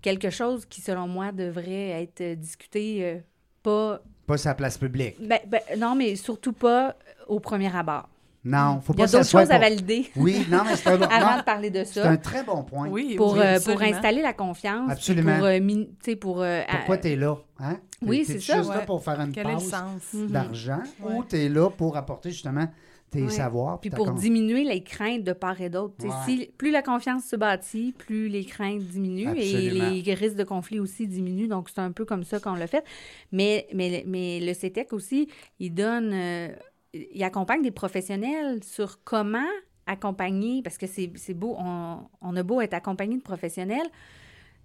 [0.00, 3.18] quelque chose qui, selon moi, devrait être discuté euh,
[3.62, 4.00] pas...
[4.26, 5.16] Pas sa place publique.
[5.20, 6.94] ben- ben, non, mais surtout pas
[7.26, 8.08] au premier abord.
[8.44, 10.96] Non, faut Il y a pas d'autres choses à valider Oui, non, mais c'est un,
[10.96, 12.08] bon- avant non, de parler de c'est ça.
[12.08, 12.88] un très bon point.
[12.88, 14.90] Oui, Pour, oui, euh, pour installer la confiance.
[14.90, 15.36] Absolument.
[15.38, 17.36] Pour, euh, min- tu pour, euh, Pourquoi tu es là?
[17.58, 17.78] Hein?
[18.00, 18.56] Oui, T'es- c'est t'es ça.
[18.58, 18.86] juste là Ouais.
[18.86, 20.02] pour faire une Quel est le passe sens?
[20.14, 20.26] Mhm.
[20.28, 21.14] d'argent Ouais.
[21.16, 22.68] ou tu es là pour apporter justement
[23.10, 23.30] tes Ouais.
[23.30, 23.80] savoirs?
[23.80, 25.94] Puis pour diminuer les craintes de part et d'autre.
[26.04, 26.10] Ouais.
[26.26, 29.90] Si, plus la confiance se bâtit, plus les craintes diminuent Absolument.
[29.92, 31.48] et les risques de conflit aussi diminuent.
[31.48, 32.84] Donc, c'est un peu comme ça qu'on l'a fait.
[33.32, 35.28] Mais, mais, mais le CETEC aussi,
[35.58, 36.48] il donne, euh,
[36.94, 39.46] il accompagne des professionnels sur comment
[39.86, 43.86] accompagner, parce que c'est beau, on, on a beau être accompagné de professionnels,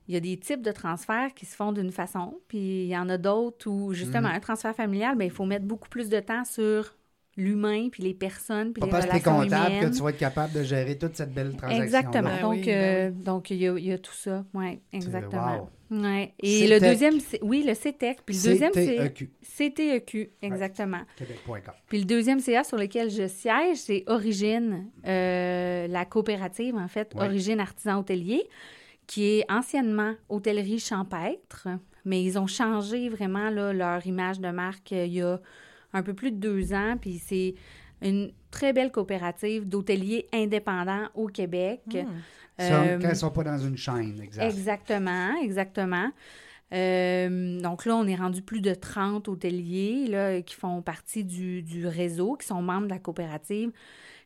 [0.10, 2.98] il y a des types de transferts qui se font d'une façon, puis il y
[2.98, 4.36] en a d'autres où, justement, Mm.
[4.36, 6.94] un transfert familial, ben, il faut mettre beaucoup plus de temps sur
[7.36, 9.90] l'humain, puis les personnes, puis Pas les parce que tu es relations comptable humaines.
[9.92, 11.84] que tu vas être capable de gérer toute cette belle transaction.
[11.84, 12.30] Exactement.
[12.30, 14.46] Ben donc, oui, ben euh, donc il y, a, il y a tout ça.
[14.54, 15.70] Oui, exactement.
[15.92, 16.34] Ouais.
[16.40, 16.70] Et CETEC.
[16.70, 17.14] le deuxième,
[17.44, 18.20] oui, le CETEC.
[18.26, 21.02] Puis le deuxième, c'est CTEQ, CTEQ, exactement.
[21.18, 21.74] Québec.com.
[21.88, 27.14] Puis le deuxième CA sur lequel je siège, c'est Origine, euh, la coopérative, en fait,
[27.16, 27.26] Ouais.
[27.26, 28.44] Origine Artisan Hôtelier,
[29.06, 31.68] qui est anciennement Hôtellerie Champêtre,
[32.06, 35.40] mais ils ont changé vraiment là, leur image de marque euh, il y a
[35.94, 37.56] un peu plus de deux ans, puis c'est
[38.02, 41.82] une très belle coopérative d'hôteliers indépendants au Québec.
[41.88, 42.06] Hmm.
[42.60, 44.44] Ça, Euh, quand ils ne sont pas dans une chaîne, exact.
[44.44, 46.12] Exactement, exactement.
[46.74, 51.62] Euh, donc là, on est rendu plus de 30 hôteliers là, qui font partie du,
[51.62, 53.72] du réseau, qui sont membres de la coopérative.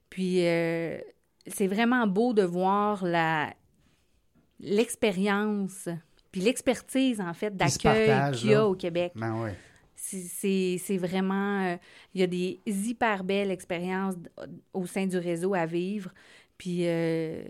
[0.10, 0.98] Puis euh,
[1.46, 3.54] c'est vraiment beau de voir la
[4.60, 5.88] l'expérience
[6.32, 8.68] puis l'expertise, en fait, d'accueil qu'il y a là.
[8.68, 9.14] au Québec.
[9.16, 9.52] Ben oui.
[9.98, 11.66] C'est- vraiment...
[11.74, 11.78] euh,
[12.14, 14.16] il y a des hyper belles expériences
[14.74, 16.12] au sein du réseau à vivre.
[16.58, 17.44] Puis euh,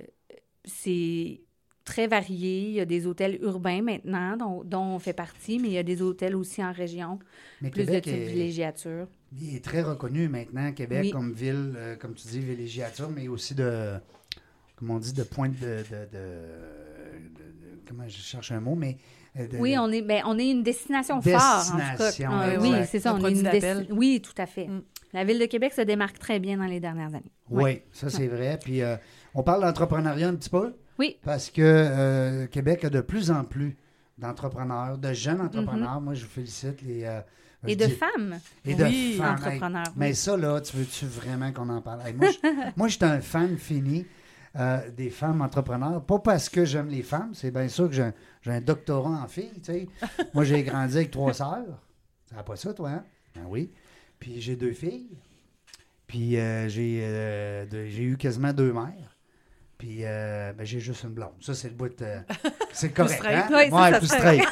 [0.65, 1.41] c'est
[1.85, 2.69] très varié.
[2.69, 5.77] Il y a des hôtels urbains maintenant dont, dont on fait partie, mais il y
[5.77, 7.19] a des hôtels aussi en région,
[7.61, 9.07] Mais plus Québec de est, villégiature.
[9.31, 11.11] il est très reconnu maintenant, Québec, Oui.
[11.11, 13.95] comme ville, euh, comme tu dis, villégiature, mais aussi de,
[14.77, 18.97] comme on dit, de pointe de- de- de- comment je cherche un mot, mais...
[19.45, 22.38] de- Oui, on est, ben, on est une destination forte, en tout Destination, cas.
[22.41, 23.13] Ah, oui, c'est ça.
[23.13, 24.67] On est une desti- Oui, tout à fait.
[24.67, 24.81] Mm.
[25.13, 27.31] La Ville de Québec se démarque très bien dans les dernières années.
[27.49, 28.57] Oui, ça c'est vrai.
[28.61, 28.97] Puis euh,
[29.33, 30.73] on parle d'entrepreneuriat un petit peu.
[30.99, 31.17] Oui.
[31.23, 33.77] Parce que euh, Québec a de plus en plus
[34.17, 36.01] d'entrepreneurs, de jeunes entrepreneurs.
[36.01, 36.81] Moi, je vous félicite.
[36.81, 37.19] Les, euh,
[37.65, 37.69] Mm-hmm.
[37.71, 39.33] Et de dis- femmes Et de Oui, femmes.
[39.33, 39.88] entrepreneurs.
[39.88, 42.01] Hey, Mais ça, là, tu veux-tu vraiment qu'on en parle?
[42.05, 42.38] Hey, moi, je,
[42.77, 44.05] moi, je suis un fan fini
[44.55, 46.03] euh, des femmes entrepreneurs.
[46.03, 48.11] Pas parce que j'aime les femmes, c'est bien sûr que j'ai
[48.51, 49.87] un, doctorat en filles, tu sais.
[50.33, 51.81] Moi, j'ai grandi avec trois sœurs.
[52.29, 53.03] Ça n'a pas ça, toi, hein?
[53.35, 53.71] Ben oui.
[54.19, 55.09] Puis j'ai deux filles.
[56.07, 59.17] Puis euh, j'ai euh, j'ai eu quasiment deux mères.
[59.77, 61.33] Puis euh, ben, j'ai juste une blonde.
[61.39, 62.17] Ça, c'est le bout de...
[62.73, 63.45] C'est correct, straight.
[63.51, 63.69] hein?
[63.71, 64.43] Ouais, ça plus straight.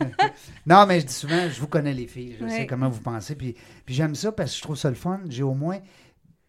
[0.66, 2.36] non, mais je dis souvent, je vous connais les filles.
[2.40, 2.66] Je sais Ouais.
[2.66, 3.34] comment vous pensez.
[3.34, 5.20] Puis, puis j'aime ça parce que je trouve ça le fun.
[5.28, 5.78] J'ai au moins...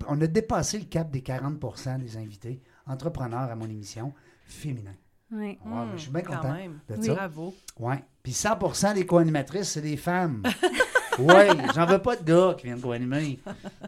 [0.07, 4.13] On a dépassé le cap des 40% des invités entrepreneurs à mon émission
[4.45, 4.93] féminin.
[5.31, 5.39] Oui.
[5.41, 6.53] Ouais, ben, je suis bien content
[6.89, 7.05] de Oui.
[7.05, 7.13] ça.
[7.13, 7.55] Bravo.
[7.79, 8.03] Ouais.
[8.21, 10.43] Puis 100 des co-animatrices, c'est des femmes.
[11.19, 11.33] oui,
[11.73, 13.39] j'en veux pas de gars qui viennent co-animer.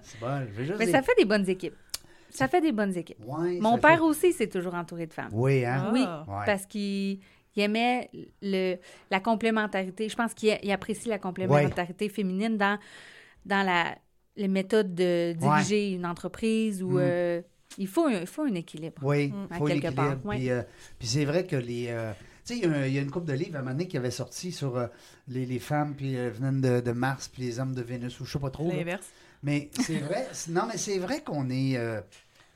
[0.02, 1.76] C'est bon, je veux juste Mais des- ça fait des bonnes équipes.
[2.30, 3.20] Ça fait des bonnes équipes.
[3.28, 5.30] Ouais, Mon père fait- aussi s'est toujours entouré de femmes.
[5.34, 5.84] Oui, hein?
[5.88, 5.92] Ah.
[5.94, 6.46] Oui, Ouais.
[6.46, 7.20] parce qu'il
[7.56, 8.10] il aimait
[8.42, 8.78] le,
[9.12, 10.10] la complémentarité.
[10.10, 12.80] Je pense qu'il il apprécie la complémentarité féminine dans,
[13.46, 13.96] dans la,
[14.36, 17.00] les méthodes de diriger une entreprise où Mm.
[17.02, 17.42] euh,
[17.78, 18.96] il, faut un, il faut un équilibre.
[19.02, 19.48] Oui, Mm.
[19.52, 20.16] il faut À quelque l'équilibre.
[20.24, 20.36] part.
[20.36, 20.62] Puis, euh,
[21.00, 21.88] puis c'est vrai que les.
[21.90, 22.12] euh,
[22.46, 23.62] tu sais, il y a un- il y, a une couple de livres à un
[23.62, 24.88] moment donné qui avait sorti sur euh,
[25.30, 28.26] les, les femmes puis euh, venant de, de Mars puis les hommes de Vénus ou
[28.26, 28.70] je sais pas trop.
[28.70, 29.08] L'inverse.
[29.44, 30.28] Mais c'est vrai.
[30.50, 31.78] non, mais c'est vrai qu'on est.
[31.78, 32.02] euh,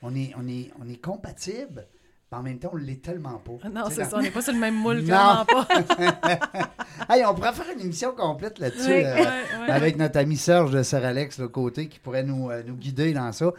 [0.02, 1.86] on est, on est, on est compatibles,
[2.30, 3.68] mais en même temps, on ne l'est tellement pas.
[3.68, 5.04] Non, Tu sais, c'est dans- ça, on n'est pas sur le même moule, Non.
[5.06, 5.68] clairement pas.
[7.10, 8.90] Hey, on pourrait faire une émission complète là-dessus.
[8.90, 9.02] Oui.
[9.04, 9.24] euh,
[9.68, 13.12] avec notre ami Serge de Sir Alex, le côté, qui pourrait nous, euh, nous guider
[13.14, 13.52] dans ça.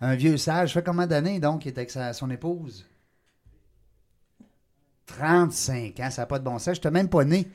[0.00, 0.72] Un vieux sage.
[0.72, 2.86] fait combien d'années, donc, qu'il est avec sa- son épouse?
[5.06, 6.66] 35 ans, ça n'a pas de bon sens.
[6.74, 7.48] Je n'étais même pas né.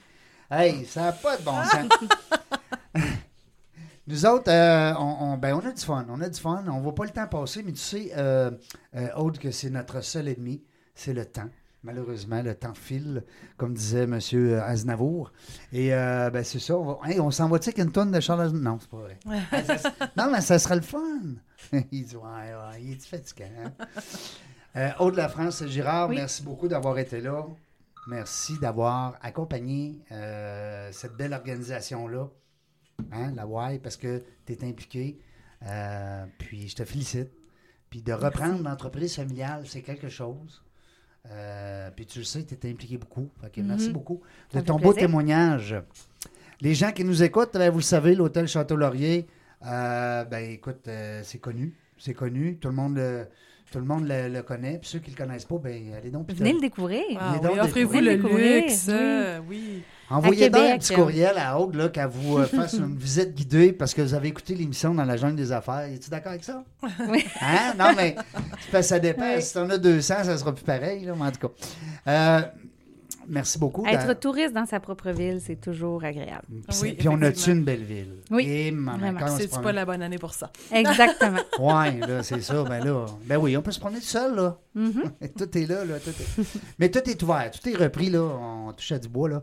[0.51, 1.89] Hey, ça n'a pas de bon sens.
[4.07, 6.05] Nous autres, euh, on, on- ben, on a du fun.
[6.09, 6.63] On a du fun.
[6.67, 8.51] On ne voit pas le temps passer, mais tu sais, euh,
[8.95, 11.49] euh, Aude, que c'est notre seul ennemi, c'est le temps.
[11.85, 13.23] Malheureusement, le temps file,
[13.57, 14.19] comme disait M.
[14.63, 15.31] Aznavour.
[15.71, 16.75] Et euh, ben, c'est ça.
[16.77, 18.63] On, hey, on s'en va-tu avec une tonne de Charles Aznavour?
[18.71, 19.19] Non, c'est pas vrai.
[19.77, 20.99] Ça- non, mais ça sera le fun.
[21.91, 23.45] il dit, ouais, ouais, il est fatiguant.
[23.63, 23.71] hein?
[24.75, 26.15] Euh, Aude La France Girard, Oui.
[26.15, 27.45] merci beaucoup d'avoir été là.
[28.07, 32.27] Merci d'avoir accompagné euh, cette belle organisation-là,
[33.11, 35.19] hein, la WAI, parce que tu es impliqué.
[36.39, 37.31] Puis je te félicite.
[37.89, 40.61] Puis de reprendre l'entreprise familiale, c'est quelque chose.
[41.31, 43.29] Euh, puis tu le sais, tu es impliqué beaucoup.
[43.41, 43.93] Fait que Merci Mhm.
[43.93, 44.21] beaucoup
[44.53, 45.75] de ton beau témoignage.
[46.61, 49.27] Les gens qui nous écoutent, ben, vous le savez, l'hôtel Château-Laurier,
[49.65, 51.73] euh, ben écoute, euh, c'est connu.
[51.97, 52.57] C'est connu.
[52.57, 52.99] Tout le monde
[53.71, 54.77] tout le, monde le, le connaît.
[54.79, 56.31] Puis ceux qui ne le connaissent pas, ben allez donc.
[56.31, 57.03] Venez le découvrir.
[57.19, 58.85] Ah oui, offrez-vous le luxe.
[58.87, 58.93] oui.
[58.93, 59.83] euh, Oui.
[60.09, 60.97] Envoyez donc un petit euh.
[60.97, 64.27] courriel à Aude là, qu'elle vous euh, fasse une visite guidée parce que vous avez
[64.27, 65.89] écouté l'émission dans la jungle des affaires.
[65.91, 66.63] Es-tu d'accord avec ça?
[67.09, 67.25] Oui.
[67.41, 67.73] Hein?
[67.77, 68.15] Non, mais
[68.83, 69.33] ça dépend.
[69.35, 69.41] Oui.
[69.41, 71.05] Si t'en as 200, ça sera plus pareil.
[71.05, 71.53] Là, mais en tout cas.
[72.07, 72.41] Euh,
[73.27, 73.85] merci beaucoup.
[73.85, 76.43] Être touriste dans sa propre ville, c'est toujours agréable.
[76.47, 78.15] Puis, Oui, c'est- puis on a-tu une belle ville?
[78.31, 80.51] Oui, Et maman, C'est-tu pas la bonne année pour ça?
[80.71, 81.39] Exactement.
[81.59, 82.63] Ouais, là, c'est ça.
[82.63, 84.57] Ben là, ben oui, on peut se promener tout seul, là.
[84.75, 85.03] Mhm.
[85.37, 85.99] tout est là, là.
[85.99, 86.45] Tout est-
[86.79, 88.21] Mais tout est ouvert, tout est repris, là.
[88.21, 89.41] On touche à du bois, là.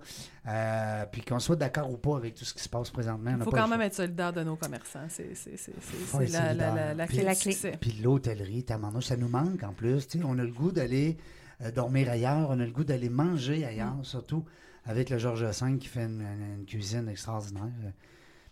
[0.49, 3.31] Euh, puis qu'on soit d'accord ou pas avec tout ce qui se passe présentement.
[3.39, 5.07] Il faut pas quand même être solidaire de nos commerçants.
[5.09, 7.73] C'est c'est- c'est- c'est- Ouais, c'est la, la, la, la Puis- clé.
[7.81, 8.65] Puis l'hôtellerie,
[9.01, 10.07] ça nous manque en plus.
[10.09, 10.25] tu sais.
[10.25, 11.17] on a le goût d'aller
[11.71, 14.05] dormir ailleurs, on a le goût d'aller manger ailleurs, Mm.
[14.05, 14.45] surtout
[14.85, 17.63] avec le Georges V qui fait une, cuisine extraordinaire.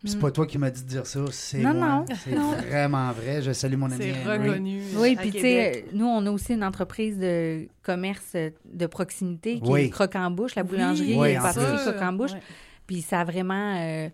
[0.01, 0.21] Puis C'est Mm.
[0.21, 1.87] pas toi qui m'as dit de dire ça, c'est Non, moi.
[1.89, 2.53] non, C'est non.
[2.53, 3.43] vraiment vrai.
[3.43, 4.49] Je salue mon ami C'est Henry.
[4.49, 4.83] reconnu.
[4.97, 8.35] Oui, à puis tu sais, nous, on a aussi une entreprise de commerce
[8.65, 9.81] de proximité qui Oui.
[9.81, 11.73] est le Croc en Bouche, la boulangerie Oui, est en partie plus.
[11.73, 12.33] du Croc en Bouche.
[12.33, 12.41] Ouais.
[12.87, 13.77] Puis ça a vraiment.
[13.79, 14.09] euh,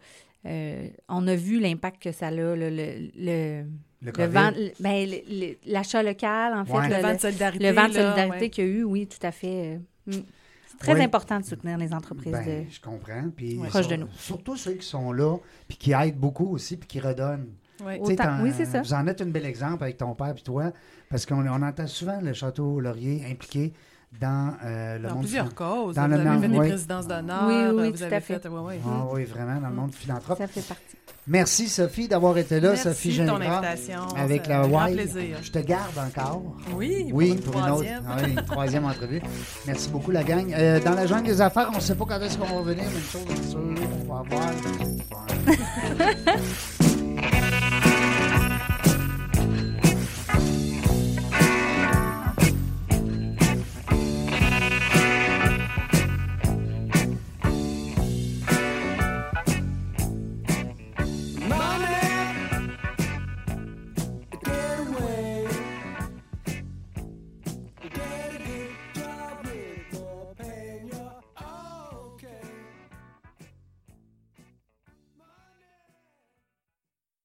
[0.47, 3.65] euh, on a vu l'impact que ça a, le, le, le, Le
[4.03, 4.29] le COVID.
[4.29, 6.73] vent- le- ben, le- le- l'achat local, en fait.
[6.73, 6.89] Ouais.
[6.89, 7.65] le, Le vent de le- solidarité.
[7.65, 8.51] le vent de solidarité ouais.
[8.51, 9.77] qu'il y a eu, oui, tout à fait.
[10.09, 10.23] euh, mm.
[10.69, 11.03] C'est très Oui.
[11.03, 12.33] important de soutenir les entreprises.
[12.33, 12.71] Ben, de...
[12.71, 13.31] je comprends.
[13.35, 13.69] Puis Ouais.
[13.69, 14.09] Proche sur- de nous.
[14.17, 15.37] Surtout ceux qui sont là,
[15.67, 17.49] puis qui aident beaucoup aussi, puis qui redonnent.
[17.85, 18.81] Oui, c'est ça.
[18.83, 20.73] Vous en êtes un bel exemple avec ton père et toi,
[21.11, 23.73] parce qu'on on entend souvent le Château Laurier impliqué
[24.21, 25.95] dans euh, le Dans monde plusieurs causes.
[25.95, 26.69] dans vous le avez monde, fait des oui.
[26.69, 27.45] présidences d'honneur.
[27.47, 28.47] Oui, oui, vous tout avez à fait.
[28.49, 28.81] ouais, ouais.
[28.87, 30.39] Ah oui, vraiment, dans le monde philanthrope.
[30.39, 30.83] Ça fait partie.
[31.29, 32.69] Merci, Sophie, d'avoir été là.
[32.71, 34.01] Merci Sophie de ton Gingras, invitation.
[34.17, 35.39] Avec la plaisir.
[35.43, 36.43] Je te garde encore.
[36.75, 38.05] Oui, Oui, pour pour une autre, troisième.
[38.09, 39.21] ah oui, une troisième entrevue.
[39.67, 40.53] Merci beaucoup, la gang.
[40.55, 42.85] Euh, dans la jungle des affaires, on ne sait pas quand est-ce qu'on va venir,
[42.85, 43.61] mais une chose est sûre,
[44.09, 44.51] on va avoir.